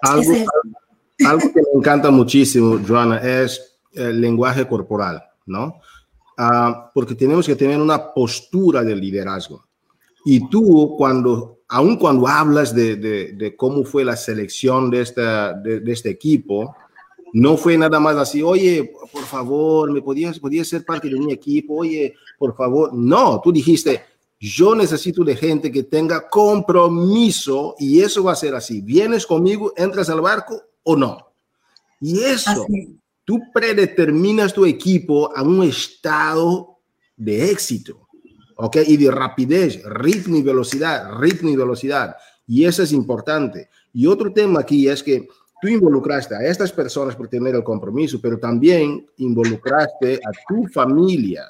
[0.04, 5.80] Algo, que me encanta muchísimo, Joana, es el lenguaje corporal, ¿no?
[6.36, 9.64] Uh, porque tenemos que tener una postura de liderazgo.
[10.24, 15.52] Y tú, cuando, aun cuando hablas de, de, de cómo fue la selección de, esta,
[15.52, 16.74] de, de, este equipo,
[17.34, 21.32] no fue nada más así, oye, por favor, me podías, podías ser parte de mi
[21.32, 22.92] equipo, oye, por favor.
[22.92, 24.02] No, tú dijiste,
[24.50, 28.82] yo necesito de gente que tenga compromiso y eso va a ser así.
[28.82, 31.32] ¿Vienes conmigo, entras al barco o no?
[31.98, 32.66] Y eso,
[33.24, 36.78] tú predeterminas tu equipo a un estado
[37.16, 38.06] de éxito,
[38.56, 38.76] ¿ok?
[38.86, 42.14] Y de rapidez, ritmo y velocidad, ritmo y velocidad.
[42.46, 43.70] Y eso es importante.
[43.94, 45.26] Y otro tema aquí es que
[45.62, 51.46] tú involucraste a estas personas por tener el compromiso, pero también involucraste a tu familia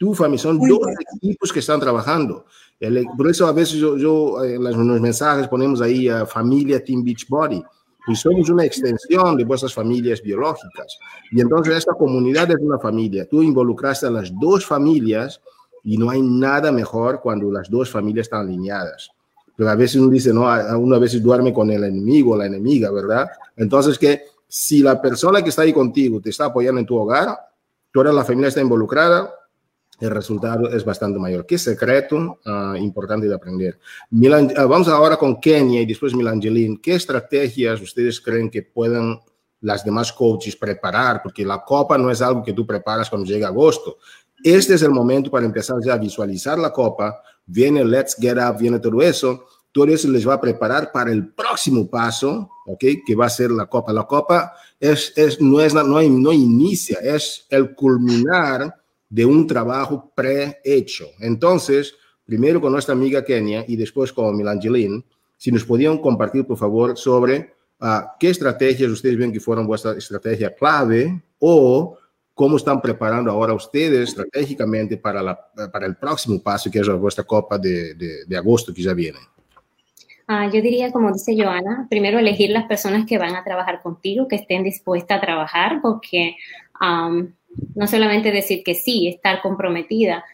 [0.00, 0.80] tu familia, son dos
[1.14, 2.46] equipos que están trabajando.
[2.80, 6.82] El, por eso a veces yo, yo eh, en los mensajes ponemos ahí a familia
[6.82, 7.62] Team Beachbody
[8.08, 10.98] y somos una extensión de vuestras familias biológicas.
[11.30, 13.28] Y entonces esta comunidad es una familia.
[13.28, 15.38] Tú involucraste a las dos familias
[15.84, 19.10] y no hay nada mejor cuando las dos familias están alineadas.
[19.54, 20.46] pero a veces uno dice, no,
[20.78, 23.28] uno a veces duerme con el enemigo, la enemiga, ¿verdad?
[23.54, 27.38] Entonces que si la persona que está ahí contigo te está apoyando en tu hogar,
[27.92, 29.30] toda la familia está involucrada,
[30.00, 31.44] el resultado es bastante mayor.
[31.46, 33.78] ¿Qué secreto uh, importante de aprender?
[34.10, 36.80] Milan, uh, vamos ahora con Kenia y después Milangelín.
[36.80, 39.20] ¿Qué estrategias ustedes creen que puedan
[39.60, 41.22] las demás coaches preparar?
[41.22, 43.98] Porque la copa no es algo que tú preparas cuando llega agosto.
[44.42, 47.22] Este es el momento para empezar ya a visualizar la copa.
[47.44, 49.44] Viene Let's Get Up, viene todo eso.
[49.72, 52.84] Todo eso les va a preparar para el próximo paso, ¿ok?
[53.06, 53.92] Que va a ser la copa.
[53.92, 58.79] La copa es, es, no, es, no, no inicia, es el culminar
[59.10, 61.06] de un trabajo prehecho.
[61.18, 61.94] Entonces,
[62.24, 65.04] primero con nuestra amiga Kenia y después con Milangelin,
[65.36, 69.92] si nos podían compartir, por favor, sobre uh, qué estrategias ustedes ven que fueron vuestra
[69.92, 71.98] estrategia clave o
[72.34, 75.38] cómo están preparando ahora ustedes estratégicamente para, la,
[75.72, 79.18] para el próximo paso, que es vuestra Copa de, de, agosto que ya viene.
[80.28, 84.28] Uh, yo diría, como dice Joana, primero elegir las personas que van a trabajar contigo,
[84.28, 86.36] que estén dispuestas a trabajar, porque
[86.80, 87.32] um,
[87.74, 90.24] no solamente decir que sí, estar comprometida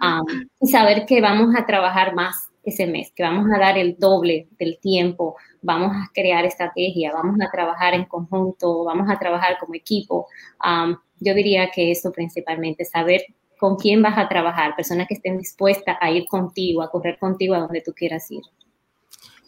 [0.00, 3.96] um, y saber que vamos a trabajar más ese mes, que vamos a dar el
[3.98, 9.58] doble del tiempo, vamos a crear estrategia, vamos a trabajar en conjunto, vamos a trabajar
[9.60, 10.26] como equipo.
[10.64, 13.22] Um, yo diría que eso principalmente, saber
[13.58, 17.54] con quién vas a trabajar, personas que estén dispuestas a ir contigo, a correr contigo
[17.54, 18.42] a donde tú quieras ir.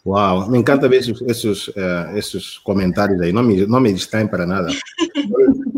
[0.03, 4.29] Wow, me encanta ver esos, esos, uh, esos comentarios ahí, no me, no me distraen
[4.29, 4.69] para nada.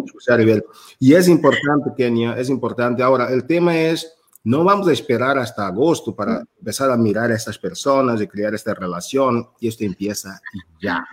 [0.99, 3.03] Y es importante, Kenia, es importante.
[3.03, 4.11] Ahora, el tema es,
[4.43, 8.53] no vamos a esperar hasta agosto para empezar a mirar a estas personas y crear
[8.53, 10.39] esta relación, y esto empieza
[10.81, 11.05] ya,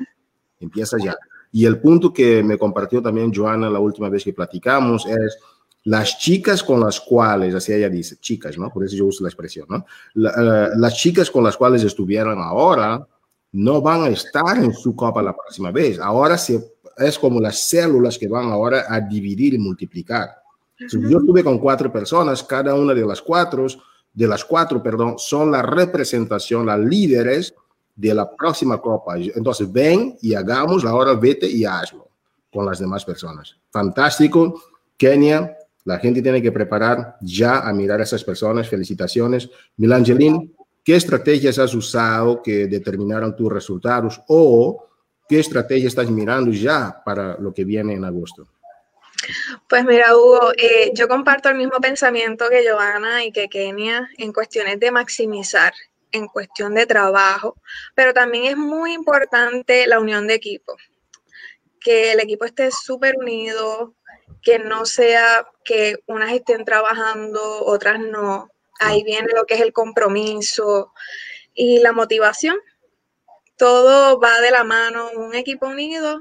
[0.60, 1.16] empieza ya.
[1.52, 5.38] Y el punto que me compartió también Joana la última vez que platicamos es,
[5.84, 8.70] las chicas con las cuales, así ella dice, chicas, ¿no?
[8.70, 9.86] Por eso yo uso la expresión, ¿no?
[10.14, 13.06] La, uh, las chicas con las cuales estuvieron ahora
[13.52, 16.00] no van a estar en su copa la próxima vez.
[16.00, 20.30] Ahora se es como las células que van ahora a dividir y multiplicar.
[20.78, 23.66] Si yo estuve con cuatro personas, cada una de las cuatro,
[24.12, 27.54] de las cuatro, perdón, son la representación, las líderes
[27.94, 29.16] de la próxima copa.
[29.18, 32.08] Entonces, ven y hagamos, ahora vete y hazlo
[32.52, 33.56] con las demás personas.
[33.70, 34.62] Fantástico.
[34.96, 38.68] Kenia, la gente tiene que preparar ya a mirar a esas personas.
[38.68, 39.48] Felicitaciones.
[39.76, 44.86] Milangelín, ¿qué estrategias has usado que determinaron tus resultados o
[45.28, 48.46] ¿Qué estrategia estás mirando ya para lo que viene en agosto?
[49.68, 54.32] Pues mira, Hugo, eh, yo comparto el mismo pensamiento que Giovanna y que Kenia en
[54.32, 55.72] cuestiones de maximizar,
[56.12, 57.56] en cuestión de trabajo,
[57.94, 60.76] pero también es muy importante la unión de equipo,
[61.80, 63.94] que el equipo esté súper unido,
[64.42, 68.48] que no sea que unas estén trabajando, otras no.
[68.78, 70.92] Ahí viene lo que es el compromiso
[71.52, 72.56] y la motivación
[73.56, 76.20] todo va de la mano, un equipo unido,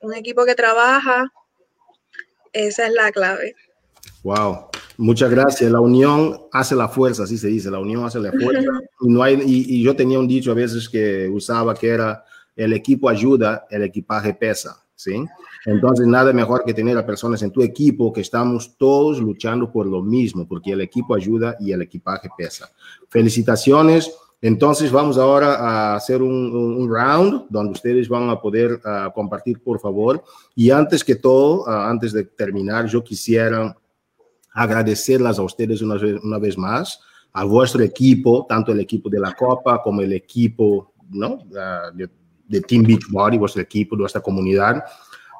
[0.00, 1.32] un equipo que trabaja,
[2.52, 3.54] esa es la clave.
[4.22, 5.70] Wow, muchas gracias.
[5.70, 8.70] La unión hace la fuerza, así se dice, la unión hace la fuerza.
[9.00, 12.24] Y, no hay, y, y, yo tenía un dicho a veces que usaba que era,
[12.56, 15.24] el equipo ayuda, el equipaje pesa, ¿sí?
[15.66, 19.86] Entonces, nada mejor que tener a personas en tu equipo que estamos todos luchando por
[19.86, 22.70] lo mismo, porque el equipo ayuda y el equipaje pesa.
[23.08, 24.12] Felicitaciones
[24.46, 29.62] entonces vamos ahora a hacer un, un round donde ustedes van a poder uh, compartir,
[29.62, 30.22] por favor.
[30.54, 33.76] Y antes que todo, uh, antes de terminar, yo quisiera
[34.52, 37.00] agradecerlas a ustedes una vez, una vez más,
[37.32, 41.34] a vuestro equipo, tanto el equipo de la Copa como el equipo ¿no?
[41.34, 42.08] Uh, de,
[42.46, 44.84] de, Team Beachbody, vuestro equipo, de vuestra comunidad.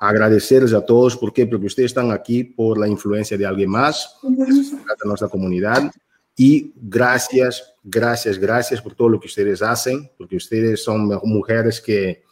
[0.01, 1.47] Agradecerles a todos, ¿por qué?
[1.47, 5.91] Porque ustedes están aquí por la influencia de alguien más, de nuestra comunidad.
[6.37, 12.23] Y gracias, gracias, gracias por todo lo que ustedes hacen, porque ustedes son mujeres que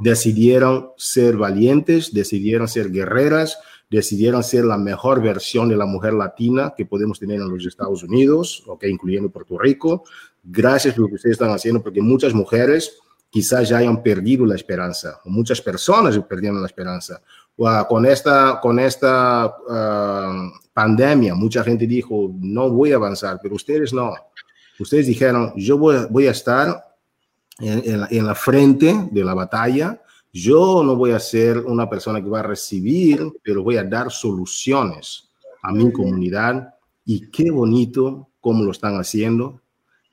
[0.00, 3.58] decidieron ser valientes, decidieron ser guerreras,
[3.88, 8.02] decidieron ser la mejor versión de la mujer latina que podemos tener en los Estados
[8.02, 10.04] Unidos, okay, incluyendo Puerto Rico.
[10.42, 12.98] Gracias por lo que ustedes están haciendo, porque muchas mujeres
[13.30, 17.22] quizás ya hayan perdido la esperanza, muchas personas perdieron la esperanza.
[17.56, 23.54] Uh, con esta, con esta uh, pandemia, mucha gente dijo, no voy a avanzar, pero
[23.54, 24.14] ustedes no.
[24.80, 26.82] Ustedes dijeron, yo voy, voy a estar
[27.58, 30.00] en, en, la, en, la, frente de la batalla,
[30.32, 34.10] yo no voy a ser una persona que va a recibir, pero voy a dar
[34.10, 35.28] soluciones
[35.62, 36.74] a mi comunidad.
[37.04, 39.60] Y qué bonito cómo lo están haciendo.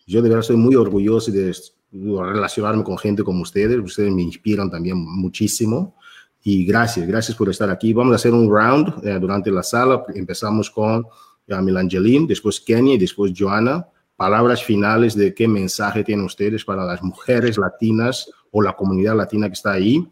[0.05, 1.53] Yo de verdad estoy muy orgulloso de
[1.91, 3.77] relacionarme con gente como ustedes.
[3.79, 5.95] Ustedes me inspiran también muchísimo.
[6.43, 7.93] Y gracias, gracias por estar aquí.
[7.93, 10.03] Vamos a hacer un round eh, durante la sala.
[10.13, 13.85] Empezamos con uh, Milangelin, después Kenny y después Joana.
[14.15, 19.47] palabras finales de qué mensaje tienen ustedes para las mujeres latinas o la comunidad latina
[19.47, 20.05] que está ahí,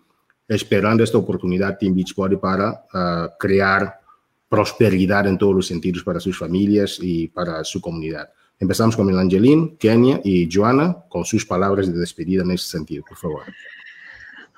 [0.47, 3.99] esperando esta oportunidad Team Beachbody para ah, crear
[4.47, 8.29] prosperidad en todos los sentidos para sus familias y para su comunidad.
[8.59, 13.17] Empezamos con Angelín, Kenia y Joana con sus palabras de despedida en ese sentido, por
[13.17, 13.41] favor.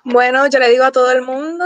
[0.03, 1.65] Bueno, yo le digo a todo el mundo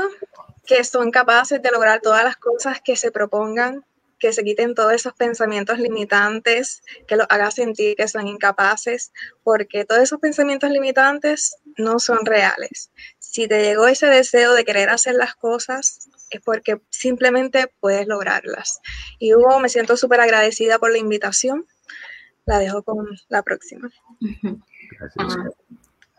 [0.65, 3.85] que son capaces de lograr todas las cosas que se propongan,
[4.19, 9.11] que se quiten todos esos pensamientos limitantes, que los haga sentir que son incapaces,
[9.43, 12.91] porque todos esos pensamientos limitantes no son reales.
[13.19, 18.79] Si te llegó ese deseo de querer hacer las cosas, es porque simplemente puedes lograrlas.
[19.19, 21.65] Y Hugo, me siento súper agradecida por la invitación.
[22.45, 23.89] La dejo con la próxima.
[24.19, 25.15] Gracias.
[25.17, 25.49] Ah,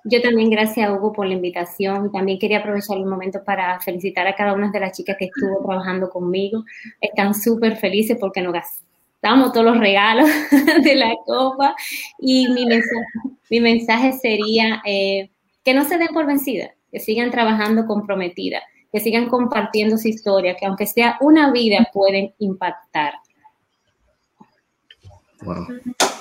[0.05, 2.13] yo también gracias a Hugo por la invitación.
[2.13, 5.65] También quería aprovechar el momento para felicitar a cada una de las chicas que estuvo
[5.65, 6.65] trabajando conmigo.
[7.01, 10.29] Están súper felices porque nos gastamos todos los regalos
[10.85, 11.75] de la copa.
[12.19, 13.07] Y mi mensaje,
[13.51, 15.31] mi mensaje sería eh,
[15.65, 20.55] que no se den por vencidas, que sigan trabajando comprometidas, que sigan compartiendo su historia,
[20.55, 23.15] que aunque sea una vida pueden impactar.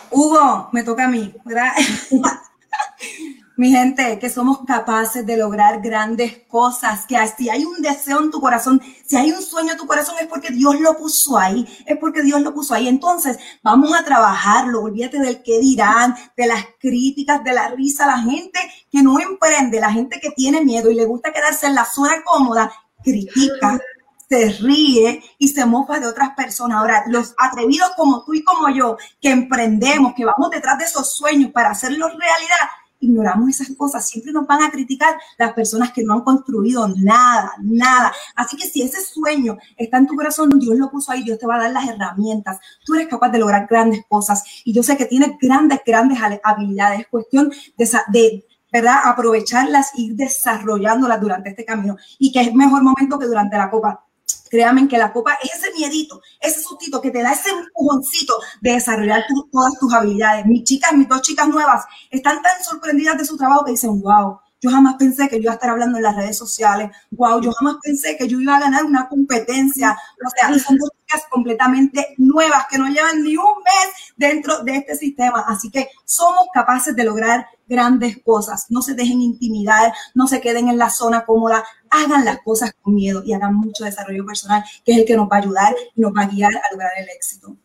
[0.09, 1.71] Hugo, me toca a mí, ¿verdad?
[3.55, 8.31] Mi gente, que somos capaces de lograr grandes cosas, que si hay un deseo en
[8.31, 11.67] tu corazón, si hay un sueño en tu corazón, es porque Dios lo puso ahí,
[11.85, 12.87] es porque Dios lo puso ahí.
[12.87, 18.17] Entonces, vamos a trabajarlo, olvídate del qué dirán, de las críticas, de la risa, la
[18.17, 18.59] gente
[18.91, 22.23] que no emprende, la gente que tiene miedo y le gusta quedarse en la zona
[22.25, 22.71] cómoda,
[23.03, 23.79] critica,
[24.27, 26.79] se ríe y se mofa de otras personas.
[26.79, 31.15] Ahora, los atrevidos como tú y como yo, que emprendemos, que vamos detrás de esos
[31.15, 32.67] sueños para hacerlos realidad,
[33.03, 34.07] ignoramos esas cosas.
[34.07, 38.11] Siempre nos van a criticar las personas que no han construido nada, nada.
[38.35, 41.47] Así que si ese sueño está en tu corazón, Dios lo puso ahí, Dios te
[41.47, 42.59] va a dar las herramientas.
[42.85, 47.01] Tú eres capaz de lograr grandes cosas y yo sé que tienes grandes, grandes habilidades.
[47.01, 48.97] Es cuestión de, de ¿verdad?
[49.03, 54.05] Aprovecharlas, ir desarrollándolas durante este camino y que es mejor momento que durante la copa
[54.53, 58.73] créanme que la copa es ese miedito, ese sustito que te da ese empujoncito de
[58.73, 60.45] desarrollar todas tus habilidades.
[60.45, 64.37] Mis chicas, mis dos chicas nuevas, están tan sorprendidas de su trabajo que dicen, wow,
[64.61, 66.91] yo jamás pensé que yo iba a estar hablando en las redes sociales.
[67.09, 69.97] Wow, yo jamás pensé que yo iba a ganar una competencia.
[70.23, 70.91] O sea, son dos
[71.29, 75.43] completamente nuevas que no llevan ni un mes dentro de este sistema.
[75.47, 78.65] Así que somos capaces de lograr grandes cosas.
[78.69, 81.63] No se dejen intimidar, no se queden en la zona cómoda.
[81.89, 85.27] Hagan las cosas con miedo y hagan mucho desarrollo personal, que es el que nos
[85.27, 87.55] va a ayudar y nos va a guiar a lograr el éxito.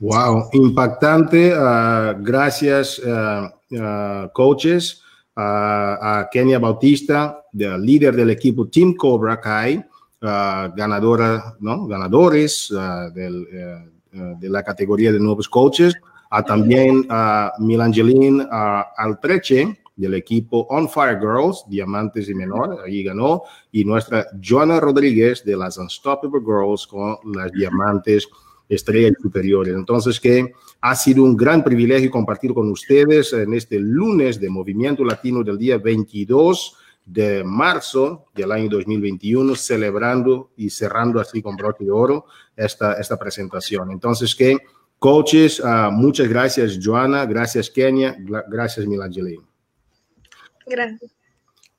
[0.00, 1.54] Wow, impactante.
[1.56, 5.02] Ah, gracias, uh, uh, coaches
[5.36, 9.84] a, Kenia Bautista, líder del equipo Team Cobra Kai,
[10.74, 11.86] ganadora, ¿no?
[11.86, 12.72] ganadores
[13.14, 15.94] del, eh, eh, de la categoría de nuevos coaches,
[16.30, 23.42] a también a Milangelin Altreche, del equipo On Fire Girls, Diamantes y Menor, ahí ganó,
[23.70, 28.26] y nuestra Joana Rodríguez de las Unstoppable Girls con las Diamantes
[28.68, 29.74] estrellas superiores.
[29.74, 35.04] Entonces, que ha sido un gran privilegio compartir con ustedes en este lunes de Movimiento
[35.04, 41.84] Latino del día 22 de marzo del año 2021, celebrando y cerrando así con broche
[41.84, 42.26] de oro
[42.56, 43.90] esta, esta presentación.
[43.90, 44.58] Entonces, que
[44.98, 48.16] coaches, uh, muchas gracias, Joana, gracias, Kenia,
[48.48, 49.42] gracias, Milangelin.
[50.66, 51.14] Gracias.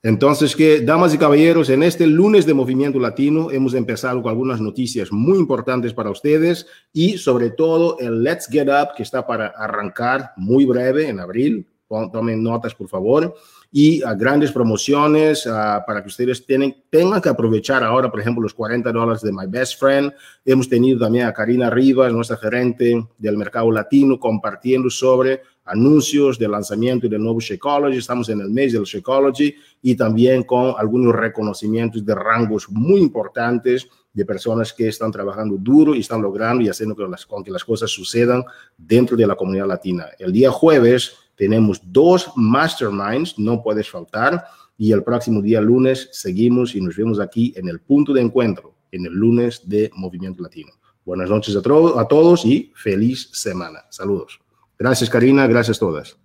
[0.04, 4.62] Entonces, que, damas y caballeros, en este lunes de Movimiento Latino hemos empezado con algunas
[4.62, 9.48] noticias muy importantes para ustedes y sobre todo el Let's Get Up que está para
[9.48, 11.68] arrancar muy breve en abril.
[11.88, 13.34] Tomen notas, por favor
[13.78, 18.54] y a grandes promociones para que ustedes tienen, tengan que aprovechar ahora, por ejemplo, los
[18.54, 20.14] 40 dólares de My Best Friend.
[20.46, 26.48] Hemos tenido también a Karina Rivas, nuestra gerente del mercado latino, compartiendo sobre anuncios de
[26.48, 27.98] lanzamiento del nuevo Shakeology.
[27.98, 33.90] Estamos en el mes del Shakeology y también con algunos reconocimientos de rangos muy importantes
[34.14, 37.52] de personas que están trabajando duro y están logrando y haciendo que las, con que
[37.52, 38.42] las cosas sucedan
[38.78, 40.06] dentro de la comunidad latina.
[40.18, 44.44] El día jueves tenemos dos masterminds, no puedes faltar.
[44.78, 48.76] Y el próximo día lunes seguimos y nos vemos aquí en el punto de encuentro,
[48.92, 50.72] en el lunes de Movimiento Latino.
[51.06, 53.86] Buenas noches a, todos y feliz semana.
[53.90, 54.40] Saludos.
[54.78, 56.18] Gracias Karina, gracias a todas.